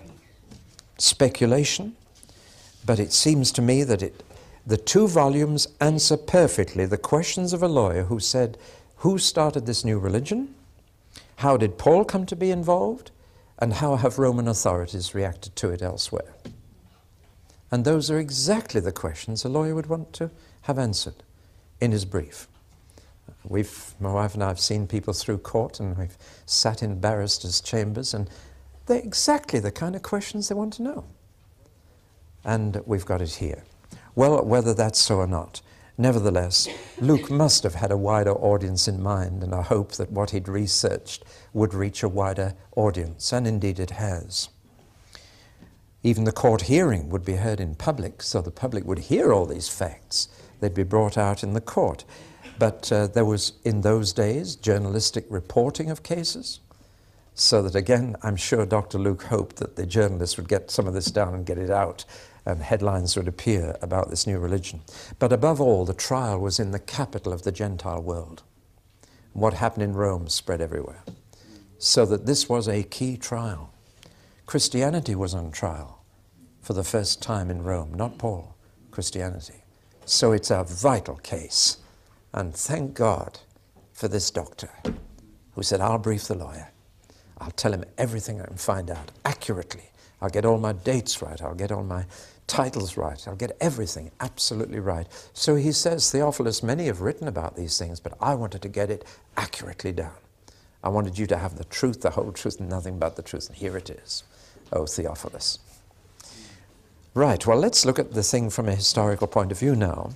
speculation, 0.97 1.95
but 2.85 2.99
it 2.99 3.13
seems 3.13 3.51
to 3.53 3.61
me 3.61 3.83
that 3.83 4.01
it 4.01 4.23
the 4.65 4.77
two 4.77 5.07
volumes 5.07 5.67
answer 5.79 6.17
perfectly 6.17 6.85
the 6.85 6.97
questions 6.97 7.53
of 7.53 7.63
a 7.63 7.67
lawyer 7.67 8.03
who 8.03 8.19
said, 8.19 8.57
Who 8.97 9.17
started 9.17 9.65
this 9.65 9.83
new 9.83 9.97
religion? 9.97 10.53
How 11.37 11.57
did 11.57 11.77
Paul 11.77 12.05
come 12.05 12.25
to 12.27 12.35
be 12.35 12.51
involved? 12.51 13.11
And 13.57 13.73
how 13.73 13.95
have 13.95 14.19
Roman 14.19 14.47
authorities 14.47 15.13
reacted 15.13 15.55
to 15.57 15.69
it 15.69 15.81
elsewhere? 15.81 16.33
And 17.71 17.85
those 17.85 18.11
are 18.11 18.19
exactly 18.19 18.81
the 18.81 18.91
questions 18.91 19.45
a 19.45 19.49
lawyer 19.49 19.75
would 19.75 19.87
want 19.87 20.13
to 20.13 20.29
have 20.63 20.77
answered 20.77 21.23
in 21.79 21.91
his 21.91 22.05
brief. 22.05 22.47
We've, 23.43 23.95
my 23.99 24.11
wife 24.11 24.33
and 24.33 24.43
I 24.43 24.49
have 24.49 24.59
seen 24.59 24.87
people 24.87 25.13
through 25.13 25.39
court 25.39 25.79
and 25.79 25.97
we've 25.97 26.17
sat 26.45 26.83
in 26.83 26.99
barristers' 26.99 27.61
chambers, 27.61 28.13
and 28.13 28.29
they're 28.85 28.99
exactly 28.99 29.59
the 29.59 29.71
kind 29.71 29.95
of 29.95 30.03
questions 30.03 30.49
they 30.49 30.55
want 30.55 30.73
to 30.73 30.83
know. 30.83 31.05
And 32.43 32.81
we've 32.85 33.05
got 33.05 33.21
it 33.21 33.35
here. 33.35 33.63
Well, 34.15 34.43
whether 34.43 34.73
that's 34.73 34.99
so 34.99 35.17
or 35.17 35.27
not. 35.27 35.61
Nevertheless, 35.97 36.67
Luke 36.99 37.29
must 37.29 37.63
have 37.63 37.75
had 37.75 37.91
a 37.91 37.97
wider 37.97 38.33
audience 38.33 38.87
in 38.87 39.03
mind 39.03 39.43
and 39.43 39.53
a 39.53 39.61
hope 39.61 39.91
that 39.93 40.11
what 40.11 40.31
he'd 40.31 40.47
researched 40.47 41.23
would 41.53 41.73
reach 41.73 42.01
a 42.01 42.09
wider 42.09 42.55
audience, 42.75 43.31
and 43.31 43.45
indeed 43.45 43.79
it 43.79 43.91
has. 43.91 44.49
Even 46.03 46.23
the 46.23 46.31
court 46.31 46.63
hearing 46.63 47.09
would 47.09 47.23
be 47.23 47.35
heard 47.35 47.59
in 47.59 47.75
public, 47.75 48.23
so 48.23 48.41
the 48.41 48.51
public 48.51 48.85
would 48.85 48.99
hear 48.99 49.31
all 49.31 49.45
these 49.45 49.69
facts. 49.69 50.27
They'd 50.59 50.73
be 50.73 50.83
brought 50.83 51.17
out 51.17 51.43
in 51.43 51.53
the 51.53 51.61
court. 51.61 52.03
But 52.57 52.91
uh, 52.91 53.07
there 53.07 53.25
was, 53.25 53.53
in 53.63 53.81
those 53.81 54.13
days, 54.13 54.55
journalistic 54.55 55.25
reporting 55.29 55.91
of 55.91 56.03
cases, 56.03 56.59
so 57.35 57.61
that 57.61 57.75
again, 57.75 58.15
I'm 58.23 58.35
sure 58.35 58.65
Dr. 58.65 58.97
Luke 58.97 59.23
hoped 59.23 59.57
that 59.57 59.75
the 59.75 59.85
journalists 59.85 60.37
would 60.37 60.49
get 60.49 60.71
some 60.71 60.87
of 60.87 60.93
this 60.93 61.11
down 61.11 61.33
and 61.33 61.45
get 61.45 61.57
it 61.57 61.69
out 61.69 62.05
and 62.45 62.61
headlines 62.61 63.15
would 63.15 63.27
appear 63.27 63.77
about 63.81 64.09
this 64.09 64.25
new 64.25 64.39
religion. 64.39 64.81
But 65.19 65.31
above 65.31 65.61
all, 65.61 65.85
the 65.85 65.93
trial 65.93 66.39
was 66.39 66.59
in 66.59 66.71
the 66.71 66.79
capital 66.79 67.33
of 67.33 67.43
the 67.43 67.51
Gentile 67.51 68.01
world. 68.01 68.43
What 69.33 69.53
happened 69.53 69.83
in 69.83 69.93
Rome 69.93 70.27
spread 70.27 70.61
everywhere. 70.61 71.03
So 71.77 72.05
that 72.05 72.25
this 72.25 72.49
was 72.49 72.67
a 72.67 72.83
key 72.83 73.17
trial. 73.17 73.73
Christianity 74.45 75.15
was 75.15 75.33
on 75.33 75.51
trial 75.51 76.03
for 76.61 76.73
the 76.73 76.83
first 76.83 77.21
time 77.21 77.49
in 77.49 77.63
Rome, 77.63 77.93
not 77.93 78.17
Paul, 78.17 78.55
Christianity. 78.91 79.63
So 80.05 80.31
it's 80.31 80.51
a 80.51 80.63
vital 80.63 81.15
case. 81.17 81.77
And 82.33 82.53
thank 82.53 82.93
God 82.93 83.39
for 83.93 84.07
this 84.07 84.29
doctor 84.31 84.69
who 85.53 85.63
said, 85.63 85.81
I'll 85.81 85.97
brief 85.97 86.25
the 86.25 86.35
lawyer. 86.35 86.71
I'll 87.37 87.51
tell 87.51 87.73
him 87.73 87.83
everything 87.97 88.41
I 88.41 88.45
can 88.45 88.57
find 88.57 88.89
out 88.91 89.11
accurately. 89.25 89.91
I'll 90.21 90.29
get 90.29 90.45
all 90.45 90.59
my 90.59 90.73
dates 90.73 91.21
right. 91.21 91.41
I'll 91.41 91.55
get 91.55 91.71
all 91.71 91.83
my 91.83 92.05
titles 92.51 92.97
right. 92.97 93.25
I'll 93.29 93.35
get 93.35 93.55
everything 93.61 94.11
absolutely 94.19 94.81
right. 94.81 95.07
So 95.33 95.55
he 95.55 95.71
says, 95.71 96.11
Theophilus, 96.11 96.61
many 96.61 96.87
have 96.87 96.99
written 96.99 97.29
about 97.29 97.55
these 97.55 97.77
things, 97.77 98.01
but 98.01 98.13
I 98.19 98.35
wanted 98.35 98.61
to 98.63 98.67
get 98.67 98.89
it 98.89 99.05
accurately 99.37 99.93
down. 99.93 100.11
I 100.83 100.89
wanted 100.89 101.17
you 101.17 101.25
to 101.27 101.37
have 101.37 101.57
the 101.57 101.63
truth, 101.63 102.01
the 102.01 102.09
whole 102.09 102.33
truth, 102.33 102.59
nothing 102.59 102.99
but 102.99 103.15
the 103.15 103.21
truth. 103.21 103.47
And 103.47 103.57
here 103.57 103.77
it 103.77 103.89
is. 103.89 104.23
Oh, 104.73 104.85
Theophilus. 104.85 105.59
Right, 107.13 107.45
well, 107.47 107.57
let's 107.57 107.85
look 107.85 107.99
at 107.99 108.11
the 108.11 108.23
thing 108.23 108.49
from 108.49 108.67
a 108.67 108.75
historical 108.75 109.27
point 109.27 109.53
of 109.53 109.59
view 109.59 109.73
now. 109.73 110.11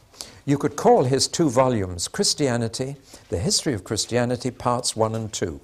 You 0.45 0.58
could 0.58 0.76
call 0.76 1.06
his 1.06 1.30
two 1.30 1.50
volumes 1.50 2.10
Christianity, 2.10 2.98
The 3.30 3.39
History 3.39 3.74
of 3.74 3.86
Christianity, 3.86 4.52
Parts 4.52 4.93
1 4.93 5.15
and 5.15 5.32
2. 5.32 5.62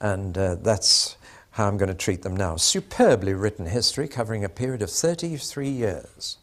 And 0.00 0.36
uh, 0.36 0.56
that's 0.56 1.16
how 1.56 1.66
I'm 1.66 1.78
going 1.78 1.88
to 1.88 1.94
treat 1.94 2.20
them 2.20 2.36
now. 2.36 2.56
Superbly 2.56 3.32
written 3.32 3.64
history 3.64 4.08
covering 4.08 4.44
a 4.44 4.48
period 4.50 4.82
of 4.82 4.90
33 4.90 5.70
years 5.70 6.36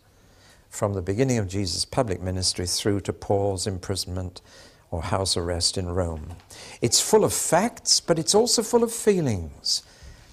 from 0.71 0.95
the 0.95 1.03
beginning 1.03 1.37
of 1.37 1.47
Jesus' 1.47 1.85
public 1.85 2.19
ministry 2.19 2.65
through 2.65 3.01
to 3.01 3.13
Paul's 3.13 3.67
imprisonment 3.67 4.41
or 4.89 5.03
house 5.03 5.37
arrest 5.37 5.77
in 5.77 5.87
Rome. 5.89 6.33
It's 6.81 6.99
full 6.99 7.23
of 7.23 7.31
facts, 7.31 7.99
but 7.99 8.17
it's 8.17 8.33
also 8.33 8.63
full 8.63 8.81
of 8.81 8.91
feelings. 8.91 9.83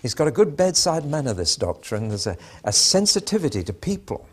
He's 0.01 0.15
got 0.15 0.29
a 0.29 0.31
good 0.33 0.57
bedside 0.57 1.05
manner, 1.05 1.35
this 1.35 1.57
doctor, 1.57 1.95
and 1.95 2.11
there's 2.11 2.27
a, 2.27 2.39
a 2.65 2.73
sensitivity 2.73 3.63
to 3.65 3.75
people. 3.75 4.27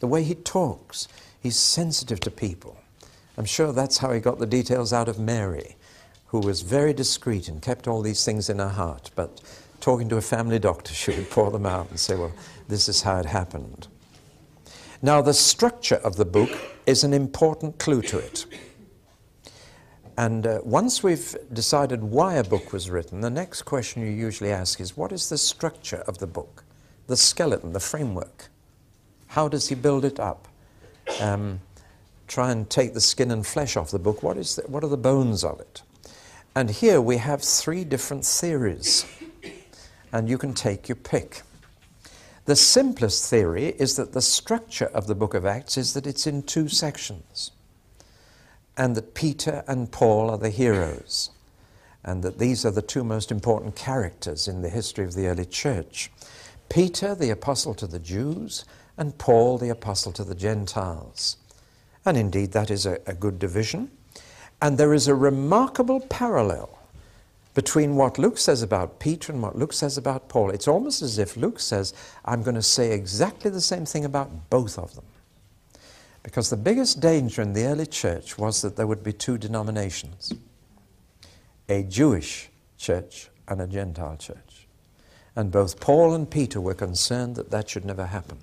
The 0.00 0.06
way 0.06 0.22
he 0.22 0.36
talks, 0.36 1.06
he's 1.38 1.58
sensitive 1.58 2.20
to 2.20 2.30
people. 2.30 2.78
I'm 3.36 3.44
sure 3.44 3.74
that's 3.74 3.98
how 3.98 4.10
he 4.12 4.20
got 4.20 4.38
the 4.38 4.46
details 4.46 4.94
out 4.94 5.08
of 5.08 5.18
Mary, 5.18 5.76
who 6.28 6.40
was 6.40 6.62
very 6.62 6.94
discreet 6.94 7.46
and 7.46 7.60
kept 7.60 7.86
all 7.86 8.00
these 8.00 8.24
things 8.24 8.48
in 8.48 8.58
her 8.58 8.70
heart. 8.70 9.10
But 9.14 9.42
talking 9.86 10.08
to 10.08 10.16
a 10.16 10.20
family 10.20 10.58
doctor, 10.58 10.92
she 11.02 11.12
would 11.12 11.30
pour 11.30 11.52
them 11.52 11.64
out 11.64 11.88
and 11.90 12.00
say, 12.00 12.16
Well, 12.16 12.32
this 12.66 12.88
is 12.88 13.02
how 13.02 13.18
it 13.18 13.26
happened. 13.26 13.86
Now, 15.00 15.22
the 15.22 15.32
structure 15.32 16.00
of 16.02 16.16
the 16.16 16.24
book 16.24 16.50
is 16.86 17.04
an 17.04 17.12
important 17.12 17.78
clue 17.78 18.02
to 18.02 18.18
it. 18.18 18.46
And 20.18 20.44
uh, 20.44 20.60
once 20.64 21.04
we've 21.04 21.36
decided 21.52 22.02
why 22.02 22.34
a 22.34 22.42
book 22.42 22.72
was 22.72 22.90
written, 22.90 23.20
the 23.20 23.30
next 23.30 23.62
question 23.62 24.02
you 24.02 24.08
usually 24.08 24.50
ask 24.50 24.80
is 24.80 24.96
what 24.96 25.12
is 25.12 25.28
the 25.28 25.38
structure 25.38 26.02
of 26.08 26.18
the 26.18 26.26
book? 26.26 26.64
The 27.06 27.16
skeleton, 27.16 27.72
the 27.72 27.78
framework. 27.78 28.48
How 29.28 29.46
does 29.46 29.68
he 29.68 29.76
build 29.76 30.04
it 30.04 30.18
up? 30.18 30.48
Um, 31.20 31.60
try 32.26 32.50
and 32.50 32.68
take 32.68 32.94
the 32.94 33.00
skin 33.00 33.30
and 33.30 33.46
flesh 33.46 33.76
off 33.76 33.92
the 33.92 34.00
book. 34.00 34.24
What, 34.24 34.36
is 34.36 34.56
the, 34.56 34.62
what 34.62 34.82
are 34.82 34.88
the 34.88 34.96
bones 34.96 35.44
of 35.44 35.60
it? 35.60 35.82
And 36.56 36.70
here 36.70 37.00
we 37.00 37.18
have 37.18 37.42
three 37.42 37.84
different 37.84 38.24
theories 38.24 39.04
and 40.12 40.28
you 40.28 40.38
can 40.38 40.54
take 40.54 40.88
your 40.88 40.96
pick. 40.96 41.42
The 42.46 42.56
simplest 42.56 43.28
theory 43.28 43.74
is 43.78 43.96
that 43.96 44.12
the 44.12 44.22
structure 44.22 44.86
of 44.86 45.06
the 45.06 45.14
book 45.16 45.34
of 45.34 45.44
Acts 45.44 45.76
is 45.76 45.94
that 45.94 46.06
it's 46.06 46.26
in 46.26 46.42
two 46.42 46.68
sections, 46.68 47.50
and 48.76 48.94
that 48.94 49.14
Peter 49.14 49.64
and 49.66 49.90
Paul 49.90 50.30
are 50.30 50.38
the 50.38 50.50
heroes, 50.50 51.30
and 52.04 52.22
that 52.22 52.38
these 52.38 52.64
are 52.64 52.70
the 52.70 52.82
two 52.82 53.02
most 53.02 53.32
important 53.32 53.74
characters 53.74 54.46
in 54.46 54.62
the 54.62 54.68
history 54.68 55.04
of 55.04 55.14
the 55.14 55.26
early 55.26 55.44
church. 55.44 56.10
Peter, 56.68 57.14
the 57.14 57.30
apostle 57.30 57.74
to 57.74 57.86
the 57.86 57.98
Jews, 57.98 58.64
and 58.96 59.18
Paul, 59.18 59.58
the 59.58 59.68
apostle 59.68 60.12
to 60.12 60.24
the 60.24 60.34
Gentiles. 60.34 61.36
And 62.04 62.16
indeed, 62.16 62.52
that 62.52 62.70
is 62.70 62.86
a, 62.86 63.00
a 63.06 63.14
good 63.14 63.38
division. 63.38 63.90
And 64.62 64.78
there 64.78 64.94
is 64.94 65.08
a 65.08 65.14
remarkable 65.14 66.00
parallel 66.00 66.75
between 67.56 67.96
what 67.96 68.18
Luke 68.18 68.36
says 68.36 68.60
about 68.60 69.00
Peter 69.00 69.32
and 69.32 69.40
what 69.40 69.56
Luke 69.56 69.72
says 69.72 69.96
about 69.96 70.28
Paul. 70.28 70.50
It's 70.50 70.68
almost 70.68 71.00
as 71.00 71.18
if 71.18 71.38
Luke 71.38 71.58
says, 71.58 71.94
I'm 72.22 72.42
going 72.42 72.54
to 72.54 72.62
say 72.62 72.92
exactly 72.92 73.50
the 73.50 73.62
same 73.62 73.86
thing 73.86 74.04
about 74.04 74.50
both 74.50 74.78
of 74.78 74.94
them. 74.94 75.06
Because 76.22 76.50
the 76.50 76.58
biggest 76.58 77.00
danger 77.00 77.40
in 77.40 77.54
the 77.54 77.64
early 77.64 77.86
church 77.86 78.36
was 78.36 78.60
that 78.60 78.76
there 78.76 78.86
would 78.86 79.02
be 79.02 79.14
two 79.14 79.38
denominations 79.38 80.34
a 81.70 81.82
Jewish 81.82 82.50
church 82.76 83.30
and 83.48 83.62
a 83.62 83.66
Gentile 83.66 84.18
church. 84.18 84.68
And 85.34 85.50
both 85.50 85.80
Paul 85.80 86.12
and 86.12 86.30
Peter 86.30 86.60
were 86.60 86.74
concerned 86.74 87.36
that 87.36 87.50
that 87.52 87.70
should 87.70 87.86
never 87.86 88.04
happen. 88.04 88.36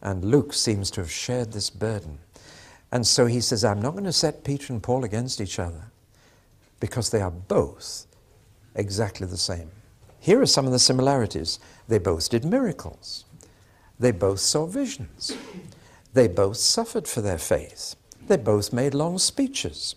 And 0.00 0.24
Luke 0.24 0.52
seems 0.52 0.88
to 0.92 1.00
have 1.00 1.10
shared 1.10 1.52
this 1.52 1.68
burden. 1.68 2.20
And 2.92 3.04
so 3.04 3.26
he 3.26 3.40
says, 3.40 3.64
I'm 3.64 3.82
not 3.82 3.92
going 3.92 4.04
to 4.04 4.12
set 4.12 4.44
Peter 4.44 4.72
and 4.72 4.80
Paul 4.80 5.02
against 5.02 5.40
each 5.40 5.58
other 5.58 5.90
because 6.78 7.10
they 7.10 7.20
are 7.20 7.32
both 7.32 8.06
exactly 8.74 9.26
the 9.26 9.36
same. 9.36 9.70
Here 10.18 10.40
are 10.40 10.46
some 10.46 10.66
of 10.66 10.72
the 10.72 10.78
similarities. 10.78 11.58
They 11.88 11.98
both 11.98 12.28
did 12.28 12.44
miracles. 12.44 13.24
They 13.98 14.12
both 14.12 14.40
saw 14.40 14.66
visions. 14.66 15.36
They 16.12 16.28
both 16.28 16.56
suffered 16.56 17.06
for 17.06 17.20
their 17.20 17.38
faith. 17.38 17.96
They 18.26 18.36
both 18.36 18.72
made 18.72 18.94
long 18.94 19.18
speeches. 19.18 19.94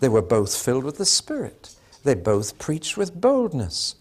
They 0.00 0.08
were 0.08 0.22
both 0.22 0.56
filled 0.56 0.84
with 0.84 0.98
the 0.98 1.04
Spirit. 1.04 1.74
They 2.04 2.14
both 2.14 2.58
preached 2.58 2.96
with 2.96 3.20
boldness. 3.20 3.96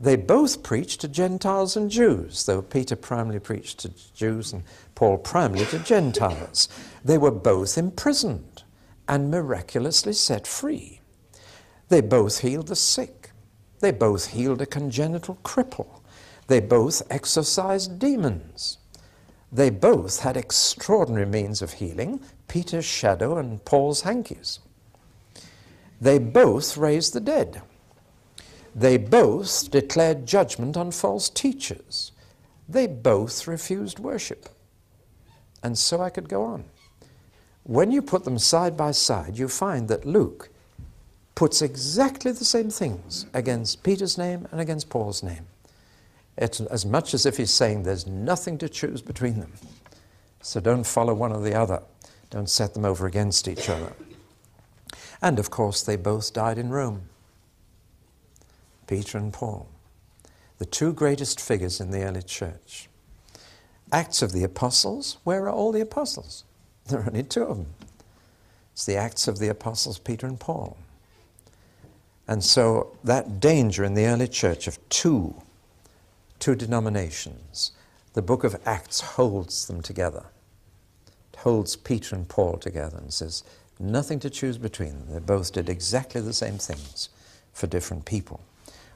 They 0.00 0.16
both 0.16 0.62
preached 0.62 1.00
to 1.00 1.08
Gentiles 1.08 1.76
and 1.76 1.90
Jews, 1.90 2.46
though 2.46 2.62
Peter 2.62 2.94
primarily 2.94 3.40
preached 3.40 3.80
to 3.80 3.92
Jews 4.14 4.52
and 4.52 4.62
Paul 4.94 5.18
primarily 5.18 5.66
to 5.66 5.78
Gentiles. 5.80 6.68
They 7.04 7.18
were 7.18 7.32
both 7.32 7.76
imprisoned 7.76 8.62
and 9.08 9.30
miraculously 9.30 10.12
set 10.12 10.46
free. 10.46 11.00
They 11.88 12.00
both 12.00 12.40
healed 12.40 12.68
the 12.68 12.76
sick. 12.76 13.27
They 13.80 13.92
both 13.92 14.28
healed 14.28 14.60
a 14.60 14.66
congenital 14.66 15.38
cripple. 15.44 16.00
They 16.48 16.60
both 16.60 17.02
exorcised 17.10 17.98
demons. 17.98 18.78
They 19.52 19.70
both 19.70 20.20
had 20.20 20.36
extraordinary 20.36 21.26
means 21.26 21.62
of 21.62 21.74
healing 21.74 22.20
Peter's 22.48 22.84
shadow 22.84 23.38
and 23.38 23.64
Paul's 23.64 24.02
hankies. 24.02 24.58
They 26.00 26.18
both 26.18 26.76
raised 26.76 27.12
the 27.12 27.20
dead. 27.20 27.62
They 28.74 28.96
both 28.96 29.70
declared 29.70 30.26
judgment 30.26 30.76
on 30.76 30.90
false 30.90 31.28
teachers. 31.28 32.12
They 32.68 32.86
both 32.86 33.46
refused 33.46 33.98
worship. 33.98 34.48
And 35.62 35.76
so 35.76 36.00
I 36.00 36.10
could 36.10 36.28
go 36.28 36.44
on. 36.44 36.64
When 37.64 37.90
you 37.90 38.02
put 38.02 38.24
them 38.24 38.38
side 38.38 38.76
by 38.76 38.92
side, 38.92 39.38
you 39.38 39.48
find 39.48 39.88
that 39.88 40.06
Luke 40.06 40.50
puts 41.38 41.62
exactly 41.62 42.32
the 42.32 42.44
same 42.44 42.68
things 42.68 43.24
against 43.32 43.84
Peter's 43.84 44.18
name 44.18 44.48
and 44.50 44.60
against 44.60 44.90
Paul's 44.90 45.22
name. 45.22 45.46
It's 46.36 46.60
as 46.60 46.84
much 46.84 47.14
as 47.14 47.24
if 47.26 47.36
he's 47.36 47.52
saying 47.52 47.84
there's 47.84 48.08
nothing 48.08 48.58
to 48.58 48.68
choose 48.68 49.02
between 49.02 49.38
them. 49.38 49.52
So 50.42 50.58
don't 50.58 50.84
follow 50.84 51.14
one 51.14 51.30
or 51.30 51.40
the 51.40 51.54
other. 51.54 51.80
Don't 52.30 52.50
set 52.50 52.74
them 52.74 52.84
over 52.84 53.06
against 53.06 53.46
each 53.46 53.68
other. 53.68 53.92
And 55.22 55.38
of 55.38 55.48
course, 55.48 55.80
they 55.80 55.94
both 55.94 56.32
died 56.32 56.58
in 56.58 56.70
Rome 56.70 57.02
Peter 58.88 59.16
and 59.16 59.32
Paul, 59.32 59.68
the 60.58 60.66
two 60.66 60.92
greatest 60.92 61.40
figures 61.40 61.78
in 61.80 61.92
the 61.92 62.02
early 62.02 62.22
church. 62.22 62.88
Acts 63.92 64.22
of 64.22 64.32
the 64.32 64.42
Apostles, 64.42 65.18
where 65.22 65.44
are 65.44 65.52
all 65.52 65.70
the 65.70 65.82
apostles? 65.82 66.42
There 66.88 66.98
are 66.98 67.06
only 67.06 67.22
two 67.22 67.44
of 67.44 67.58
them. 67.58 67.74
It's 68.72 68.86
the 68.86 68.96
Acts 68.96 69.28
of 69.28 69.38
the 69.38 69.48
Apostles, 69.48 70.00
Peter 70.00 70.26
and 70.26 70.40
Paul. 70.40 70.76
And 72.28 72.44
so 72.44 72.94
that 73.02 73.40
danger 73.40 73.82
in 73.82 73.94
the 73.94 74.04
early 74.04 74.28
church 74.28 74.66
of 74.68 74.78
two, 74.90 75.34
two 76.38 76.54
denominations, 76.54 77.72
the 78.12 78.22
book 78.22 78.44
of 78.44 78.60
Acts 78.66 79.00
holds 79.00 79.66
them 79.66 79.80
together. 79.80 80.26
It 81.32 81.38
holds 81.38 81.74
Peter 81.74 82.14
and 82.14 82.28
Paul 82.28 82.58
together 82.58 82.98
and 82.98 83.12
says, 83.12 83.42
nothing 83.80 84.18
to 84.20 84.30
choose 84.30 84.58
between 84.58 84.90
them. 84.90 85.06
They 85.08 85.20
both 85.20 85.52
did 85.52 85.68
exactly 85.68 86.20
the 86.20 86.34
same 86.34 86.58
things 86.58 87.08
for 87.54 87.66
different 87.66 88.04
people. 88.04 88.40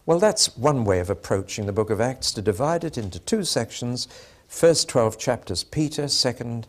Well, 0.05 0.19
that's 0.19 0.57
one 0.57 0.85
way 0.85 0.99
of 0.99 1.09
approaching 1.09 1.67
the 1.67 1.73
book 1.73 1.89
of 1.89 2.01
Acts, 2.01 2.33
to 2.33 2.43
divide 2.43 2.85
it 2.85 2.99
into 2.99 3.19
two 3.21 3.45
sections. 3.45 4.09
First 4.49 4.89
12 4.89 5.19
chapters, 5.19 5.65
Peter, 5.65 6.09
second 6.09 6.67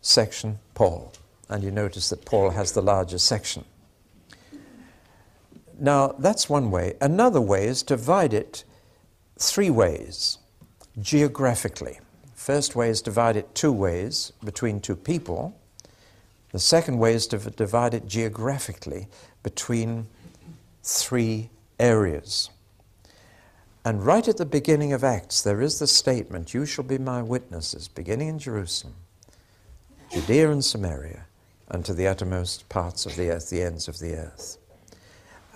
section, 0.00 0.58
Paul. 0.74 1.12
And 1.48 1.62
you 1.62 1.70
notice 1.70 2.08
that 2.08 2.24
Paul 2.24 2.50
has 2.50 2.72
the 2.72 2.82
larger 2.82 3.18
section. 3.18 3.64
Now, 5.78 6.14
that's 6.18 6.48
one 6.48 6.70
way. 6.70 6.94
Another 7.00 7.40
way 7.40 7.66
is 7.66 7.82
to 7.84 7.96
divide 7.96 8.32
it 8.32 8.64
three 9.38 9.70
ways 9.70 10.38
geographically. 10.98 12.00
First 12.34 12.74
way 12.74 12.88
is 12.88 13.02
divide 13.02 13.36
it 13.36 13.54
two 13.54 13.72
ways 13.72 14.32
between 14.42 14.80
two 14.80 14.96
people. 14.96 15.58
The 16.52 16.58
second 16.58 16.98
way 16.98 17.12
is 17.12 17.26
to 17.28 17.38
divide 17.38 17.92
it 17.92 18.06
geographically 18.06 19.08
between 19.42 20.06
three 20.82 21.50
areas. 21.78 22.48
And 23.84 24.04
right 24.04 24.26
at 24.26 24.38
the 24.38 24.46
beginning 24.46 24.92
of 24.92 25.04
Acts, 25.04 25.42
there 25.42 25.60
is 25.60 25.78
the 25.78 25.86
statement, 25.86 26.54
You 26.54 26.66
shall 26.66 26.84
be 26.84 26.98
my 26.98 27.22
witnesses, 27.22 27.88
beginning 27.88 28.28
in 28.28 28.38
Jerusalem, 28.38 28.94
Judea 30.12 30.50
and 30.50 30.64
Samaria, 30.64 31.26
and 31.68 31.84
to 31.84 31.94
the 31.94 32.06
uttermost 32.06 32.68
parts 32.68 33.06
of 33.06 33.16
the 33.16 33.30
earth, 33.30 33.50
the 33.50 33.62
ends 33.62 33.86
of 33.86 33.98
the 33.98 34.14
earth. 34.14 34.58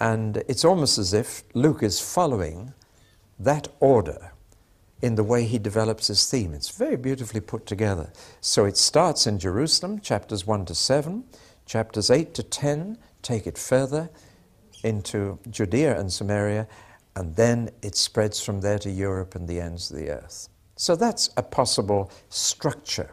And 0.00 0.38
it's 0.48 0.64
almost 0.64 0.98
as 0.98 1.12
if 1.12 1.44
Luke 1.54 1.82
is 1.82 2.00
following 2.00 2.72
that 3.38 3.68
order 3.78 4.32
in 5.02 5.14
the 5.14 5.24
way 5.24 5.44
he 5.44 5.58
develops 5.58 6.08
his 6.08 6.28
theme. 6.28 6.54
It's 6.54 6.70
very 6.70 6.96
beautifully 6.96 7.40
put 7.40 7.66
together. 7.66 8.12
So 8.40 8.64
it 8.64 8.76
starts 8.76 9.26
in 9.26 9.38
Jerusalem, 9.38 10.00
chapters 10.00 10.46
1 10.46 10.66
to 10.66 10.74
7, 10.74 11.24
chapters 11.66 12.10
8 12.10 12.34
to 12.34 12.42
10 12.42 12.98
take 13.22 13.46
it 13.46 13.58
further 13.58 14.10
into 14.82 15.38
Judea 15.50 15.98
and 15.98 16.12
Samaria, 16.12 16.66
and 17.14 17.36
then 17.36 17.70
it 17.82 17.96
spreads 17.96 18.42
from 18.42 18.60
there 18.60 18.78
to 18.78 18.90
Europe 18.90 19.34
and 19.34 19.46
the 19.46 19.60
ends 19.60 19.90
of 19.90 19.98
the 19.98 20.10
earth. 20.10 20.48
So 20.76 20.96
that's 20.96 21.30
a 21.36 21.42
possible 21.42 22.10
structure. 22.30 23.10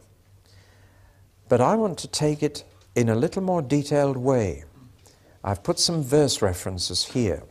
But 1.50 1.62
I 1.62 1.76
want 1.76 1.97
to 2.00 2.08
take 2.08 2.41
it 2.41 2.63
in 2.95 3.10
a 3.10 3.15
little 3.15 3.41
more 3.41 3.62
detailed 3.62 4.17
way. 4.17 4.63
I've 5.48 5.64
put 5.64 5.80
some 5.80 6.04
verse 6.04 6.42
references 6.42 7.06
here. 7.06 7.42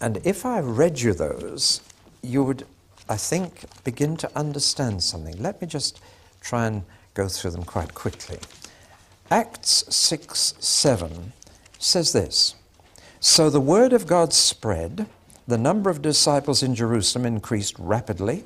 And 0.00 0.16
if 0.24 0.44
I 0.44 0.58
read 0.58 1.00
you 1.00 1.14
those, 1.14 1.80
you 2.22 2.42
would, 2.42 2.66
I 3.08 3.16
think, 3.16 3.62
begin 3.84 4.16
to 4.16 4.36
understand 4.36 5.04
something. 5.04 5.40
Let 5.40 5.60
me 5.60 5.68
just 5.68 6.00
try 6.40 6.66
and 6.66 6.82
go 7.14 7.28
through 7.28 7.52
them 7.52 7.62
quite 7.62 7.94
quickly. 7.94 8.40
Acts 9.30 9.84
6 9.88 10.54
7 10.58 11.32
says 11.78 12.12
this 12.12 12.56
So 13.20 13.48
the 13.48 13.60
word 13.60 13.92
of 13.92 14.08
God 14.08 14.32
spread, 14.32 15.06
the 15.46 15.56
number 15.56 15.88
of 15.88 16.02
disciples 16.02 16.64
in 16.64 16.74
Jerusalem 16.74 17.26
increased 17.26 17.78
rapidly, 17.78 18.42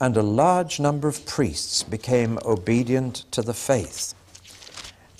and 0.00 0.16
a 0.16 0.22
large 0.24 0.80
number 0.80 1.06
of 1.06 1.24
priests 1.24 1.84
became 1.84 2.40
obedient 2.44 3.30
to 3.30 3.42
the 3.42 3.54
faith. 3.54 4.14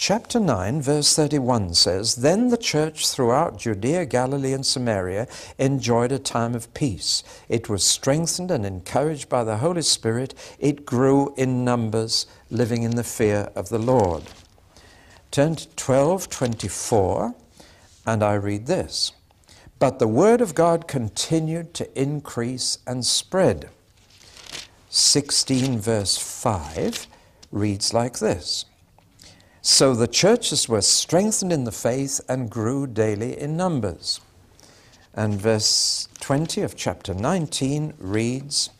Chapter 0.00 0.38
9, 0.38 0.80
verse 0.80 1.16
31 1.16 1.74
says 1.74 2.14
Then 2.14 2.50
the 2.50 2.56
church 2.56 3.08
throughout 3.08 3.58
Judea, 3.58 4.06
Galilee, 4.06 4.52
and 4.52 4.64
Samaria 4.64 5.26
enjoyed 5.58 6.12
a 6.12 6.20
time 6.20 6.54
of 6.54 6.72
peace. 6.72 7.24
It 7.48 7.68
was 7.68 7.82
strengthened 7.82 8.52
and 8.52 8.64
encouraged 8.64 9.28
by 9.28 9.42
the 9.42 9.56
Holy 9.56 9.82
Spirit. 9.82 10.34
It 10.60 10.86
grew 10.86 11.34
in 11.36 11.64
numbers, 11.64 12.26
living 12.48 12.84
in 12.84 12.94
the 12.94 13.02
fear 13.02 13.50
of 13.56 13.70
the 13.70 13.80
Lord. 13.80 14.22
Turn 15.32 15.56
to 15.56 15.66
1224, 15.66 17.34
and 18.06 18.22
I 18.22 18.34
read 18.34 18.66
this 18.66 19.10
But 19.80 19.98
the 19.98 20.06
word 20.06 20.40
of 20.40 20.54
God 20.54 20.86
continued 20.86 21.74
to 21.74 22.00
increase 22.00 22.78
and 22.86 23.04
spread. 23.04 23.68
16, 24.90 25.80
verse 25.80 26.16
5 26.16 27.08
reads 27.50 27.92
like 27.92 28.20
this. 28.20 28.64
So 29.70 29.94
the 29.94 30.08
churches 30.08 30.66
were 30.66 30.80
strengthened 30.80 31.52
in 31.52 31.64
the 31.64 31.70
faith 31.70 32.22
and 32.26 32.48
grew 32.48 32.86
daily 32.86 33.38
in 33.38 33.54
numbers. 33.54 34.18
And 35.12 35.34
verse 35.34 36.08
20 36.20 36.62
of 36.62 36.74
chapter 36.74 37.12
19 37.12 37.92
reads 37.98 38.70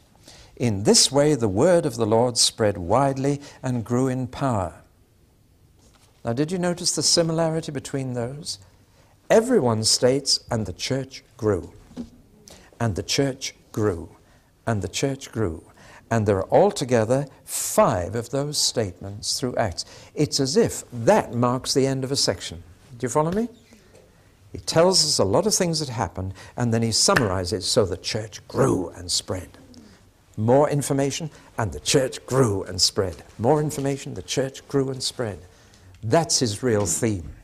In 0.57 0.85
this 0.85 1.13
way 1.13 1.35
the 1.35 1.47
word 1.47 1.85
of 1.85 1.97
the 1.97 2.07
Lord 2.07 2.39
spread 2.39 2.79
widely 2.79 3.43
and 3.63 3.85
grew 3.85 4.09
in 4.09 4.29
power. 4.29 4.77
Now, 6.25 6.33
did 6.33 6.51
you 6.51 6.59
notice 6.59 6.95
the 6.95 7.03
similarity 7.03 7.71
between 7.71 8.15
those? 8.15 8.59
Everyone 9.29 9.85
states, 9.85 10.41
and 10.51 10.65
the 10.65 10.73
church 10.73 11.23
grew. 11.37 11.71
And 12.81 12.97
the 12.97 13.03
church 13.03 13.55
grew. 13.73 14.17
And 14.67 14.81
the 14.81 14.89
church 14.89 15.33
grew. 15.33 15.65
And 16.11 16.27
there 16.27 16.39
are 16.39 16.51
altogether 16.51 17.27
five 17.45 18.15
of 18.15 18.31
those 18.31 18.57
statements 18.59 19.39
through 19.39 19.57
Acts. 19.57 19.85
It's 20.15 20.41
as 20.41 20.57
if 20.57 20.85
that 20.93 21.35
marks 21.35 21.75
the 21.75 21.87
end 21.87 22.05
of 22.05 22.13
a 22.13 22.17
section. 22.17 22.63
Do 22.97 23.05
you 23.05 23.09
follow 23.09 23.31
me? 23.31 23.49
He 24.53 24.59
tells 24.59 25.05
us 25.05 25.19
a 25.19 25.25
lot 25.25 25.47
of 25.47 25.55
things 25.55 25.81
that 25.81 25.91
happened, 25.91 26.33
and 26.57 26.73
then 26.73 26.83
he 26.83 26.93
summarizes 26.93 27.67
so 27.67 27.85
the 27.85 27.99
church 27.99 28.47
grew 28.49 28.89
and 28.91 29.11
spread. 29.13 29.59
More 30.39 30.71
information, 30.71 31.31
and 31.59 31.73
the 31.73 31.81
church 31.81 32.25
grew 32.25 32.63
and 32.63 32.81
spread. 32.81 33.25
More 33.39 33.61
information, 33.61 34.15
the 34.15 34.23
church 34.23 34.67
grew 34.69 34.89
and 34.89 35.03
spread. 35.03 35.41
That's 36.03 36.39
his 36.39 36.63
real 36.63 36.87
theme 36.87 37.35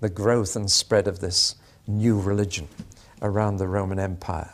the 0.00 0.08
growth 0.10 0.54
and 0.54 0.70
spread 0.70 1.08
of 1.08 1.20
this 1.20 1.54
new 1.86 2.20
religion 2.20 2.68
around 3.22 3.56
the 3.56 3.66
Roman 3.66 3.98
Empire. 3.98 4.50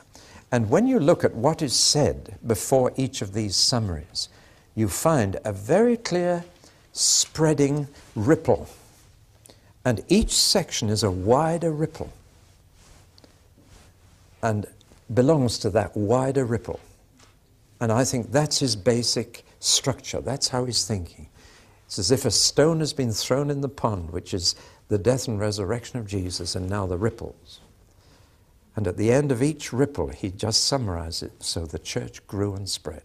And 0.52 0.68
when 0.68 0.86
you 0.86 0.98
look 0.98 1.24
at 1.24 1.34
what 1.34 1.62
is 1.62 1.74
said 1.74 2.38
before 2.46 2.92
each 2.96 3.22
of 3.22 3.32
these 3.32 3.54
summaries, 3.54 4.28
you 4.74 4.88
find 4.88 5.38
a 5.44 5.52
very 5.52 5.96
clear 5.96 6.44
spreading 6.92 7.88
ripple. 8.16 8.68
And 9.84 10.02
each 10.08 10.32
section 10.32 10.88
is 10.88 11.02
a 11.02 11.10
wider 11.10 11.70
ripple 11.70 12.12
and 14.42 14.66
belongs 15.12 15.58
to 15.58 15.70
that 15.70 15.96
wider 15.96 16.44
ripple. 16.44 16.80
And 17.80 17.90
I 17.92 18.04
think 18.04 18.30
that's 18.30 18.58
his 18.58 18.76
basic 18.76 19.44
structure. 19.60 20.20
That's 20.20 20.48
how 20.48 20.64
he's 20.64 20.84
thinking. 20.84 21.28
It's 21.86 21.98
as 21.98 22.10
if 22.10 22.24
a 22.24 22.30
stone 22.30 22.80
has 22.80 22.92
been 22.92 23.12
thrown 23.12 23.50
in 23.50 23.60
the 23.60 23.68
pond, 23.68 24.10
which 24.10 24.34
is 24.34 24.54
the 24.88 24.98
death 24.98 25.28
and 25.28 25.40
resurrection 25.40 25.98
of 25.98 26.06
Jesus, 26.06 26.54
and 26.54 26.68
now 26.68 26.86
the 26.86 26.98
ripples. 26.98 27.60
And 28.80 28.88
at 28.88 28.96
the 28.96 29.12
end 29.12 29.30
of 29.30 29.42
each 29.42 29.74
ripple, 29.74 30.08
he 30.08 30.30
just 30.30 30.64
summarizes 30.64 31.24
it 31.24 31.42
so 31.42 31.66
the 31.66 31.78
church 31.78 32.26
grew 32.26 32.54
and 32.54 32.66
spread. 32.66 33.02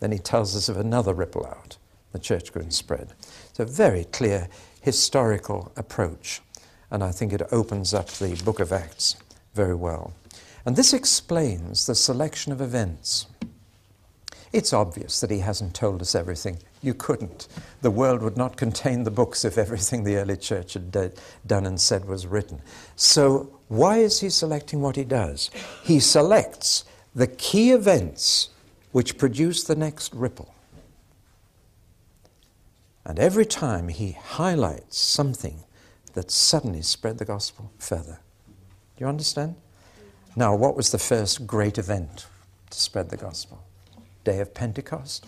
Then 0.00 0.10
he 0.10 0.18
tells 0.18 0.56
us 0.56 0.68
of 0.68 0.76
another 0.76 1.14
ripple 1.14 1.46
out. 1.46 1.76
The 2.10 2.18
church 2.18 2.52
grew 2.52 2.62
and 2.62 2.74
spread. 2.74 3.12
It's 3.48 3.60
a 3.60 3.64
very 3.64 4.02
clear 4.02 4.48
historical 4.80 5.70
approach, 5.76 6.42
and 6.90 7.04
I 7.04 7.12
think 7.12 7.32
it 7.32 7.42
opens 7.52 7.94
up 7.94 8.08
the 8.08 8.34
book 8.44 8.58
of 8.58 8.72
Acts 8.72 9.14
very 9.54 9.76
well. 9.76 10.12
And 10.64 10.74
this 10.74 10.92
explains 10.92 11.86
the 11.86 11.94
selection 11.94 12.50
of 12.50 12.60
events. 12.60 13.28
It's 14.52 14.72
obvious 14.72 15.20
that 15.20 15.30
he 15.30 15.38
hasn't 15.38 15.74
told 15.74 16.02
us 16.02 16.16
everything. 16.16 16.58
You 16.82 16.94
couldn't. 16.94 17.48
The 17.82 17.90
world 17.90 18.22
would 18.22 18.36
not 18.36 18.56
contain 18.56 19.04
the 19.04 19.10
books 19.10 19.44
if 19.44 19.58
everything 19.58 20.04
the 20.04 20.16
early 20.16 20.36
church 20.36 20.74
had 20.74 20.90
done 21.46 21.66
and 21.66 21.80
said 21.80 22.04
was 22.04 22.26
written. 22.26 22.60
So, 22.94 23.58
why 23.68 23.98
is 23.98 24.20
he 24.20 24.30
selecting 24.30 24.80
what 24.80 24.96
he 24.96 25.04
does? 25.04 25.50
He 25.82 25.98
selects 25.98 26.84
the 27.14 27.26
key 27.26 27.72
events 27.72 28.50
which 28.92 29.18
produce 29.18 29.64
the 29.64 29.74
next 29.74 30.14
ripple. 30.14 30.54
And 33.04 33.18
every 33.18 33.46
time 33.46 33.88
he 33.88 34.12
highlights 34.12 34.98
something 34.98 35.64
that 36.14 36.30
suddenly 36.30 36.82
spread 36.82 37.18
the 37.18 37.24
gospel 37.24 37.70
further. 37.78 38.20
Do 38.96 39.04
you 39.04 39.06
understand? 39.06 39.54
Now, 40.34 40.54
what 40.54 40.76
was 40.76 40.90
the 40.90 40.98
first 40.98 41.46
great 41.46 41.78
event 41.78 42.26
to 42.70 42.78
spread 42.78 43.10
the 43.10 43.16
gospel? 43.16 43.62
Day 44.24 44.40
of 44.40 44.54
Pentecost 44.54 45.26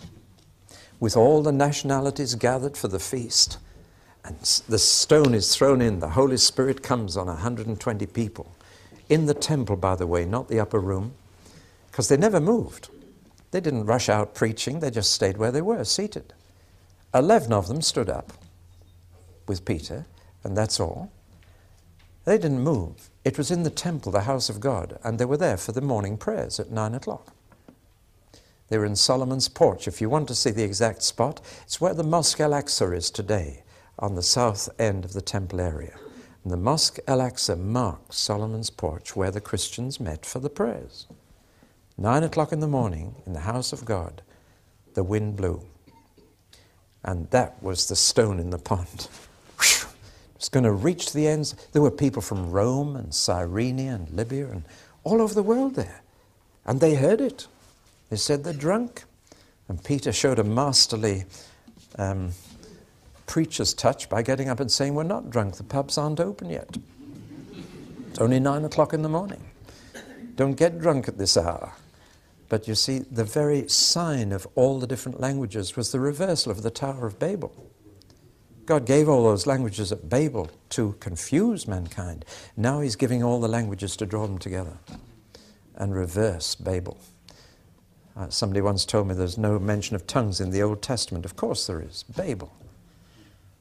with 0.99 1.15
all 1.15 1.41
the 1.41 1.51
nationalities 1.51 2.35
gathered 2.35 2.75
for 2.75 2.87
the 2.87 2.99
feast. 2.99 3.57
And 4.23 4.37
the 4.67 4.79
stone 4.79 5.33
is 5.33 5.55
thrown 5.55 5.81
in, 5.81 5.99
the 5.99 6.09
Holy 6.09 6.37
Spirit 6.37 6.83
comes 6.83 7.15
on 7.15 7.27
120 7.27 8.05
people. 8.07 8.55
In 9.07 9.25
the 9.25 9.33
temple, 9.33 9.75
by 9.75 9.95
the 9.95 10.07
way, 10.07 10.25
not 10.25 10.49
the 10.49 10.59
upper 10.59 10.79
room, 10.79 11.13
because 11.89 12.09
they 12.09 12.17
never 12.17 12.39
moved. 12.39 12.89
They 13.51 13.61
didn't 13.61 13.85
rush 13.85 14.09
out 14.09 14.35
preaching, 14.35 14.79
they 14.79 14.91
just 14.91 15.11
stayed 15.11 15.37
where 15.37 15.51
they 15.51 15.61
were, 15.61 15.83
seated. 15.83 16.33
Eleven 17.13 17.53
of 17.53 17.67
them 17.67 17.81
stood 17.81 18.09
up 18.09 18.33
with 19.47 19.65
Peter, 19.65 20.05
and 20.43 20.55
that's 20.55 20.79
all. 20.79 21.11
They 22.25 22.37
didn't 22.37 22.61
move. 22.61 23.09
It 23.25 23.37
was 23.37 23.49
in 23.49 23.63
the 23.63 23.71
temple, 23.71 24.11
the 24.11 24.21
house 24.21 24.49
of 24.49 24.59
God, 24.59 24.99
and 25.03 25.17
they 25.17 25.25
were 25.25 25.37
there 25.37 25.57
for 25.57 25.71
the 25.71 25.81
morning 25.81 26.17
prayers 26.17 26.59
at 26.59 26.69
nine 26.69 26.93
o'clock. 26.93 27.33
They 28.69 28.77
were 28.77 28.85
in 28.85 28.95
Solomon's 28.95 29.49
porch. 29.49 29.87
If 29.87 29.99
you 29.99 30.09
want 30.09 30.27
to 30.27 30.35
see 30.35 30.51
the 30.51 30.63
exact 30.63 31.03
spot, 31.03 31.41
it's 31.63 31.81
where 31.81 31.93
the 31.93 32.03
Mosque 32.03 32.39
Al 32.39 32.51
Aqsa 32.51 32.95
is 32.95 33.11
today, 33.11 33.63
on 33.97 34.15
the 34.15 34.23
south 34.23 34.69
end 34.79 35.03
of 35.03 35.13
the 35.13 35.21
temple 35.21 35.59
area. 35.59 35.97
And 36.43 36.53
the 36.53 36.57
Mosque 36.57 36.99
Al 37.07 37.19
Aqsa 37.19 37.59
marks 37.59 38.17
Solomon's 38.17 38.69
porch 38.69 39.15
where 39.15 39.31
the 39.31 39.41
Christians 39.41 39.99
met 39.99 40.25
for 40.25 40.39
the 40.39 40.49
prayers. 40.49 41.07
Nine 41.97 42.23
o'clock 42.23 42.53
in 42.53 42.61
the 42.61 42.67
morning, 42.67 43.15
in 43.25 43.33
the 43.33 43.41
house 43.41 43.73
of 43.73 43.83
God, 43.83 44.21
the 44.93 45.03
wind 45.03 45.35
blew. 45.35 45.63
And 47.03 47.29
that 47.31 47.61
was 47.61 47.87
the 47.87 47.95
stone 47.95 48.39
in 48.39 48.51
the 48.51 48.57
pond. 48.57 49.09
It 50.39 50.43
was 50.43 50.49
going 50.49 50.63
to 50.63 50.71
reach 50.71 51.11
the 51.11 51.27
ends. 51.27 51.53
There 51.73 51.81
were 51.81 51.91
people 51.91 52.21
from 52.21 52.49
Rome 52.49 52.95
and 52.95 53.13
Cyrene 53.13 53.77
and 53.79 54.09
Libya 54.09 54.47
and 54.47 54.63
all 55.03 55.21
over 55.21 55.33
the 55.33 55.43
world 55.43 55.75
there. 55.75 56.01
And 56.65 56.79
they 56.79 56.95
heard 56.95 57.19
it. 57.19 57.47
They 58.09 58.17
said 58.17 58.43
they're 58.43 58.53
drunk. 58.53 59.03
And 59.67 59.83
Peter 59.83 60.11
showed 60.11 60.39
a 60.39 60.43
masterly 60.43 61.25
um, 61.97 62.31
preacher's 63.27 63.73
touch 63.73 64.09
by 64.09 64.23
getting 64.23 64.49
up 64.49 64.59
and 64.59 64.71
saying, 64.71 64.95
We're 64.95 65.03
not 65.03 65.29
drunk, 65.29 65.55
the 65.55 65.63
pubs 65.63 65.97
aren't 65.97 66.19
open 66.19 66.49
yet. 66.49 66.75
It's 68.09 68.19
only 68.19 68.39
nine 68.39 68.65
o'clock 68.65 68.93
in 68.93 69.03
the 69.03 69.09
morning. 69.09 69.43
Don't 70.35 70.53
get 70.53 70.79
drunk 70.79 71.07
at 71.07 71.17
this 71.17 71.37
hour. 71.37 71.73
But 72.49 72.67
you 72.67 72.73
see, 72.73 72.99
the 72.99 73.23
very 73.23 73.67
sign 73.69 74.31
of 74.31 74.47
all 74.55 74.79
the 74.79 74.87
different 74.87 75.19
languages 75.19 75.75
was 75.75 75.91
the 75.91 75.99
reversal 75.99 76.51
of 76.51 76.63
the 76.63 76.71
Tower 76.71 77.05
of 77.05 77.19
Babel. 77.19 77.53
God 78.65 78.85
gave 78.85 79.07
all 79.07 79.23
those 79.23 79.45
languages 79.45 79.91
at 79.91 80.09
Babel 80.09 80.49
to 80.69 80.93
confuse 80.99 81.67
mankind. 81.67 82.25
Now 82.57 82.81
He's 82.81 82.95
giving 82.95 83.23
all 83.23 83.39
the 83.39 83.47
languages 83.47 83.95
to 83.97 84.05
draw 84.07 84.25
them 84.25 84.39
together 84.39 84.77
and 85.75 85.93
reverse 85.93 86.55
Babel. 86.55 86.97
Uh, 88.19 88.29
somebody 88.29 88.59
once 88.59 88.83
told 88.83 89.07
me 89.07 89.15
there's 89.15 89.37
no 89.37 89.57
mention 89.57 89.95
of 89.95 90.05
tongues 90.05 90.41
in 90.41 90.49
the 90.49 90.61
Old 90.61 90.81
Testament. 90.81 91.23
Of 91.23 91.37
course 91.37 91.67
there 91.67 91.81
is. 91.81 92.03
Babel 92.03 92.53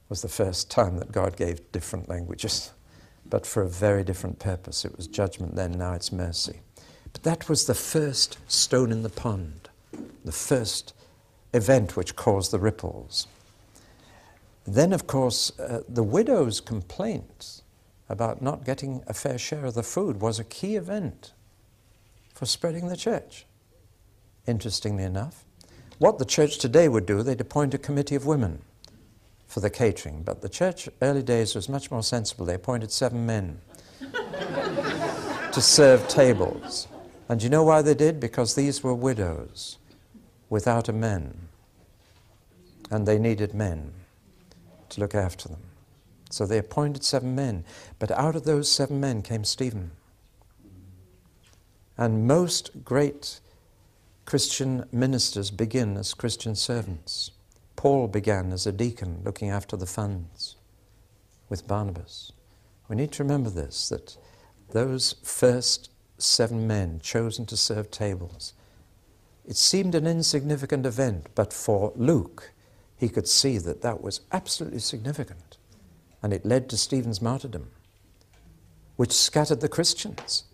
was 0.08 0.20
the 0.20 0.28
first 0.28 0.68
time 0.68 0.98
that 0.98 1.12
God 1.12 1.36
gave 1.36 1.70
different 1.70 2.08
languages, 2.08 2.72
but 3.30 3.46
for 3.46 3.62
a 3.62 3.68
very 3.68 4.02
different 4.02 4.40
purpose. 4.40 4.84
It 4.84 4.96
was 4.96 5.06
judgment 5.06 5.54
then, 5.54 5.78
now 5.78 5.92
it's 5.92 6.10
mercy. 6.10 6.58
But 7.12 7.22
that 7.22 7.48
was 7.48 7.66
the 7.66 7.74
first 7.74 8.38
stone 8.48 8.90
in 8.90 9.04
the 9.04 9.08
pond, 9.08 9.68
the 10.24 10.32
first 10.32 10.92
event 11.54 11.96
which 11.96 12.16
caused 12.16 12.50
the 12.50 12.58
ripples. 12.58 13.28
Then, 14.66 14.92
of 14.92 15.06
course, 15.06 15.56
uh, 15.60 15.82
the 15.88 16.02
widow's 16.02 16.60
complaint 16.60 17.62
about 18.08 18.42
not 18.42 18.64
getting 18.64 19.04
a 19.06 19.14
fair 19.14 19.38
share 19.38 19.66
of 19.66 19.74
the 19.74 19.84
food 19.84 20.20
was 20.20 20.40
a 20.40 20.44
key 20.44 20.74
event 20.74 21.32
for 22.34 22.44
spreading 22.44 22.88
the 22.88 22.96
church. 22.96 23.46
Interestingly 24.48 25.04
enough, 25.04 25.44
what 25.98 26.18
the 26.18 26.24
church 26.24 26.56
today 26.56 26.88
would 26.88 27.04
do, 27.04 27.22
they'd 27.22 27.40
appoint 27.40 27.74
a 27.74 27.78
committee 27.78 28.14
of 28.14 28.24
women 28.24 28.62
for 29.46 29.60
the 29.60 29.68
catering. 29.68 30.22
But 30.22 30.40
the 30.40 30.48
church 30.48 30.88
early 31.02 31.22
days 31.22 31.54
was 31.54 31.68
much 31.68 31.90
more 31.90 32.02
sensible. 32.02 32.46
They 32.46 32.54
appointed 32.54 32.90
seven 32.90 33.26
men 33.26 33.60
to 34.00 35.60
serve 35.60 36.08
tables. 36.08 36.88
And 37.28 37.42
you 37.42 37.50
know 37.50 37.62
why 37.62 37.82
they 37.82 37.92
did? 37.92 38.20
Because 38.20 38.54
these 38.54 38.82
were 38.82 38.94
widows 38.94 39.76
without 40.48 40.88
a 40.88 40.94
man. 40.94 41.48
And 42.90 43.06
they 43.06 43.18
needed 43.18 43.52
men 43.52 43.92
to 44.88 45.00
look 45.00 45.14
after 45.14 45.48
them. 45.48 45.60
So 46.30 46.46
they 46.46 46.56
appointed 46.56 47.04
seven 47.04 47.34
men, 47.34 47.64
but 47.98 48.10
out 48.12 48.34
of 48.34 48.44
those 48.44 48.72
seven 48.72 48.98
men 48.98 49.20
came 49.20 49.44
Stephen. 49.44 49.90
And 51.98 52.26
most 52.26 52.84
great 52.84 53.40
Christian 54.28 54.84
ministers 54.92 55.50
begin 55.50 55.96
as 55.96 56.12
Christian 56.12 56.54
servants. 56.54 57.30
Paul 57.76 58.08
began 58.08 58.52
as 58.52 58.66
a 58.66 58.72
deacon 58.72 59.22
looking 59.24 59.48
after 59.48 59.74
the 59.74 59.86
funds 59.86 60.56
with 61.48 61.66
Barnabas. 61.66 62.32
We 62.88 62.96
need 62.96 63.10
to 63.12 63.22
remember 63.22 63.48
this 63.48 63.88
that 63.88 64.18
those 64.72 65.14
first 65.22 65.88
seven 66.18 66.66
men 66.66 67.00
chosen 67.02 67.46
to 67.46 67.56
serve 67.56 67.90
tables, 67.90 68.52
it 69.46 69.56
seemed 69.56 69.94
an 69.94 70.06
insignificant 70.06 70.84
event, 70.84 71.28
but 71.34 71.54
for 71.54 71.94
Luke, 71.96 72.52
he 72.98 73.08
could 73.08 73.26
see 73.26 73.56
that 73.56 73.80
that 73.80 74.02
was 74.02 74.20
absolutely 74.30 74.80
significant. 74.80 75.56
And 76.22 76.34
it 76.34 76.44
led 76.44 76.68
to 76.68 76.76
Stephen's 76.76 77.22
martyrdom, 77.22 77.70
which 78.96 79.12
scattered 79.12 79.62
the 79.62 79.70
Christians, 79.70 80.44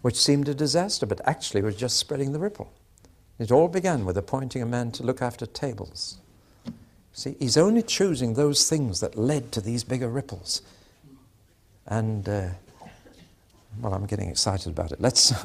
which 0.00 0.16
seemed 0.16 0.48
a 0.48 0.54
disaster, 0.54 1.04
but 1.04 1.20
actually 1.28 1.60
was 1.60 1.76
just 1.76 1.98
spreading 1.98 2.32
the 2.32 2.38
ripple. 2.38 2.72
It 3.42 3.50
all 3.50 3.66
began 3.66 4.04
with 4.04 4.16
appointing 4.16 4.62
a 4.62 4.66
man 4.66 4.92
to 4.92 5.02
look 5.02 5.20
after 5.20 5.46
tables. 5.46 6.18
See, 7.12 7.34
he's 7.40 7.56
only 7.56 7.82
choosing 7.82 8.34
those 8.34 8.68
things 8.68 9.00
that 9.00 9.18
led 9.18 9.50
to 9.50 9.60
these 9.60 9.82
bigger 9.82 10.08
ripples. 10.08 10.62
And, 11.88 12.28
uh, 12.28 12.50
well, 13.80 13.94
I'm 13.94 14.06
getting 14.06 14.28
excited 14.28 14.68
about 14.68 14.92
it. 14.92 15.00
Let's. 15.00 15.30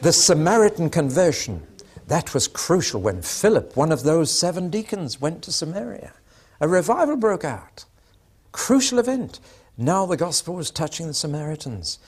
the 0.00 0.10
Samaritan 0.10 0.88
conversion 0.88 1.66
that 2.06 2.32
was 2.32 2.48
crucial 2.48 3.02
when 3.02 3.20
Philip, 3.20 3.76
one 3.76 3.92
of 3.92 4.04
those 4.04 4.36
seven 4.36 4.70
deacons, 4.70 5.20
went 5.20 5.42
to 5.42 5.52
Samaria. 5.52 6.14
A 6.62 6.68
revival 6.68 7.16
broke 7.16 7.44
out. 7.44 7.84
Crucial 8.52 8.98
event. 8.98 9.38
Now 9.76 10.06
the 10.06 10.16
gospel 10.16 10.54
was 10.54 10.70
touching 10.70 11.08
the 11.08 11.14
Samaritans. 11.14 11.98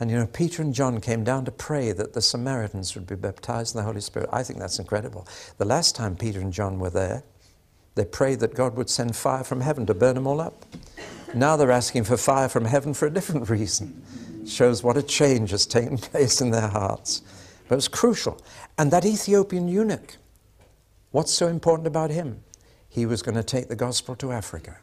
And 0.00 0.10
you 0.10 0.16
know, 0.16 0.26
Peter 0.26 0.62
and 0.62 0.74
John 0.74 0.98
came 1.00 1.24
down 1.24 1.44
to 1.44 1.52
pray 1.52 1.92
that 1.92 2.14
the 2.14 2.22
Samaritans 2.22 2.94
would 2.94 3.06
be 3.06 3.16
baptized 3.16 3.74
in 3.74 3.78
the 3.78 3.84
Holy 3.84 4.00
Spirit. 4.00 4.30
I 4.32 4.42
think 4.42 4.58
that's 4.58 4.78
incredible. 4.78 5.28
The 5.58 5.66
last 5.66 5.94
time 5.94 6.16
Peter 6.16 6.40
and 6.40 6.52
John 6.52 6.78
were 6.78 6.88
there, 6.88 7.22
they 7.96 8.06
prayed 8.06 8.40
that 8.40 8.54
God 8.54 8.76
would 8.76 8.88
send 8.88 9.14
fire 9.14 9.44
from 9.44 9.60
heaven 9.60 9.84
to 9.86 9.94
burn 9.94 10.14
them 10.14 10.26
all 10.26 10.40
up. 10.40 10.64
Now 11.34 11.56
they're 11.56 11.70
asking 11.70 12.04
for 12.04 12.16
fire 12.16 12.48
from 12.48 12.64
heaven 12.64 12.94
for 12.94 13.06
a 13.06 13.10
different 13.10 13.50
reason. 13.50 14.02
Shows 14.46 14.82
what 14.82 14.96
a 14.96 15.02
change 15.02 15.50
has 15.50 15.66
taken 15.66 15.98
place 15.98 16.40
in 16.40 16.50
their 16.50 16.68
hearts. 16.68 17.20
But 17.68 17.74
it 17.74 17.76
was 17.76 17.88
crucial. 17.88 18.40
And 18.78 18.90
that 18.90 19.04
Ethiopian 19.04 19.68
eunuch, 19.68 20.16
what's 21.10 21.32
so 21.32 21.46
important 21.46 21.86
about 21.86 22.10
him? 22.10 22.42
He 22.88 23.04
was 23.04 23.20
going 23.22 23.36
to 23.36 23.44
take 23.44 23.68
the 23.68 23.76
gospel 23.76 24.16
to 24.16 24.32
Africa, 24.32 24.78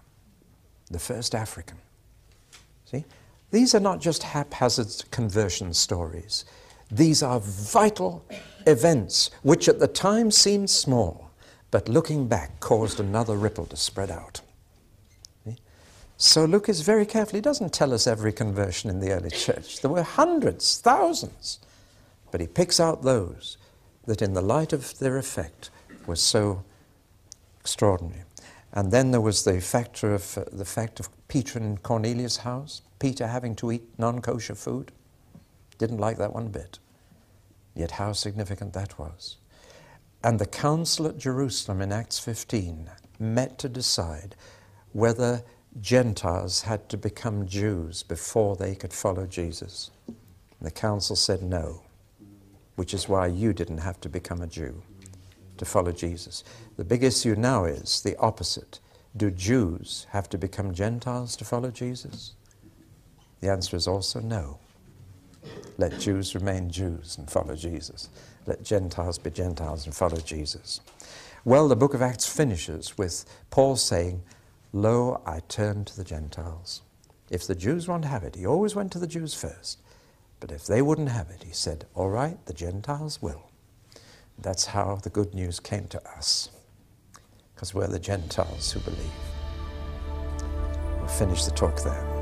the 0.91 0.99
first 0.99 1.33
African. 1.33 1.79
See? 2.85 3.03
These 3.51 3.73
are 3.73 3.79
not 3.79 4.01
just 4.01 4.23
haphazard 4.23 5.09
conversion 5.11 5.73
stories. 5.73 6.45
These 6.91 7.23
are 7.23 7.39
vital 7.39 8.25
events 8.65 9.31
which 9.43 9.69
at 9.69 9.79
the 9.79 9.87
time 9.87 10.31
seemed 10.31 10.69
small, 10.69 11.31
but 11.71 11.87
looking 11.87 12.27
back 12.27 12.59
caused 12.59 12.99
another 12.99 13.35
ripple 13.35 13.65
to 13.67 13.77
spread 13.77 14.11
out. 14.11 14.41
So 16.19 16.45
Luke 16.45 16.67
is 16.67 16.81
very 16.81 17.05
careful. 17.05 17.35
He 17.35 17.41
doesn't 17.41 17.73
tell 17.73 17.93
us 17.93 18.07
every 18.07 18.33
conversion 18.33 18.89
in 18.89 18.99
the 18.99 19.11
early 19.11 19.29
church. 19.29 19.81
There 19.81 19.91
were 19.91 20.01
hundreds, 20.01 20.79
thousands. 20.79 21.59
But 22.31 22.41
he 22.41 22.47
picks 22.47 22.79
out 22.79 23.03
those 23.03 23.57
that 24.07 24.23
in 24.23 24.33
the 24.33 24.41
light 24.41 24.73
of 24.73 24.97
their 24.97 25.17
effect 25.17 25.69
was 26.07 26.19
so 26.19 26.63
extraordinary. 27.59 28.23
And 28.73 28.91
then 28.91 29.11
there 29.11 29.21
was 29.21 29.43
the 29.43 29.61
factor 29.61 30.13
of 30.13 30.37
uh, 30.37 30.45
the 30.51 30.65
fact 30.65 30.99
of 30.99 31.09
Peter 31.27 31.59
in 31.59 31.77
Cornelius' 31.77 32.37
house, 32.37 32.81
Peter 32.99 33.27
having 33.27 33.55
to 33.55 33.71
eat 33.71 33.83
non-kosher 33.97 34.55
food. 34.55 34.91
Didn't 35.77 35.99
like 35.99 36.17
that 36.17 36.33
one 36.33 36.47
bit. 36.49 36.79
Yet 37.75 37.91
how 37.91 38.13
significant 38.13 38.73
that 38.73 38.97
was. 38.97 39.37
And 40.23 40.39
the 40.39 40.47
council 40.47 41.07
at 41.07 41.17
Jerusalem 41.17 41.81
in 41.81 41.91
Acts 41.91 42.19
15 42.19 42.89
met 43.19 43.59
to 43.59 43.69
decide 43.69 44.35
whether 44.93 45.43
Gentiles 45.79 46.61
had 46.63 46.89
to 46.89 46.97
become 46.97 47.47
Jews 47.47 48.01
before 48.01 48.55
they 48.55 48.73
could 48.73 48.93
follow 48.93 49.27
Jesus. 49.27 49.91
And 50.07 50.15
the 50.61 50.71
council 50.71 51.15
said 51.15 51.43
no 51.43 51.83
which 52.77 52.93
is 52.93 53.09
why 53.09 53.25
you 53.25 53.53
didn't 53.53 53.79
have 53.79 53.99
to 53.99 54.07
become 54.07 54.39
a 54.39 54.47
Jew 54.47 54.83
to 55.57 55.65
follow 55.65 55.91
Jesus. 55.91 56.43
The 56.77 56.85
big 56.85 57.03
issue 57.03 57.35
now 57.35 57.65
is 57.65 58.01
the 58.01 58.15
opposite. 58.17 58.79
Do 59.17 59.31
Jews 59.31 60.05
have 60.11 60.29
to 60.29 60.37
become 60.37 60.75
Gentiles 60.75 61.35
to 61.37 61.45
follow 61.45 61.71
Jesus? 61.71 62.33
The 63.41 63.49
answer 63.49 63.75
is 63.75 63.87
also 63.87 64.19
no. 64.19 64.59
Let 65.77 65.99
Jews 65.99 66.33
remain 66.33 66.69
Jews 66.69 67.17
and 67.17 67.29
follow 67.29 67.55
Jesus. 67.55 68.09
Let 68.45 68.63
Gentiles 68.63 69.17
be 69.17 69.29
Gentiles 69.29 69.85
and 69.85 69.95
follow 69.95 70.17
Jesus. 70.17 70.81
Well, 71.45 71.67
the 71.67 71.75
book 71.75 71.93
of 71.93 72.01
Acts 72.01 72.27
finishes 72.27 72.97
with 72.97 73.25
Paul 73.51 73.75
saying, 73.75 74.23
Lo, 74.73 75.21
I 75.25 75.41
turn 75.47 75.85
to 75.85 75.95
the 75.95 76.03
Gentiles. 76.03 76.81
If 77.29 77.45
the 77.45 77.55
Jews 77.55 77.87
won't 77.87 78.05
have 78.05 78.23
it, 78.23 78.35
he 78.35 78.45
always 78.45 78.75
went 78.75 78.91
to 78.93 78.99
the 78.99 79.07
Jews 79.07 79.33
first. 79.33 79.79
But 80.39 80.51
if 80.51 80.65
they 80.65 80.81
wouldn't 80.81 81.09
have 81.09 81.29
it, 81.29 81.43
he 81.43 81.51
said, 81.51 81.85
All 81.93 82.09
right, 82.09 82.43
the 82.45 82.53
Gentiles 82.53 83.21
will. 83.21 83.49
That's 84.37 84.67
how 84.67 84.95
the 84.95 85.09
good 85.09 85.33
news 85.33 85.59
came 85.59 85.87
to 85.87 86.09
us, 86.09 86.49
because 87.55 87.73
we're 87.73 87.87
the 87.87 87.99
Gentiles 87.99 88.71
who 88.71 88.79
believe. 88.81 88.99
We'll 90.99 91.07
finish 91.07 91.45
the 91.45 91.51
talk 91.51 91.81
there. 91.83 92.16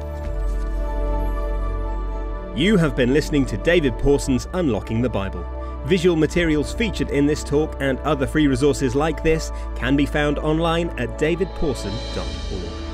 You 2.55 2.77
have 2.77 2.95
been 2.95 3.13
listening 3.13 3.45
to 3.47 3.57
David 3.57 3.99
Pawson's 3.99 4.47
Unlocking 4.53 5.01
the 5.01 5.09
Bible. 5.09 5.45
Visual 5.83 6.15
materials 6.15 6.73
featured 6.73 7.09
in 7.09 7.25
this 7.25 7.43
talk 7.43 7.75
and 7.81 7.99
other 7.99 8.25
free 8.25 8.47
resources 8.47 8.95
like 8.95 9.21
this 9.23 9.51
can 9.75 9.97
be 9.97 10.05
found 10.05 10.39
online 10.39 10.87
at 10.97 11.19
davidpawson.org. 11.19 12.84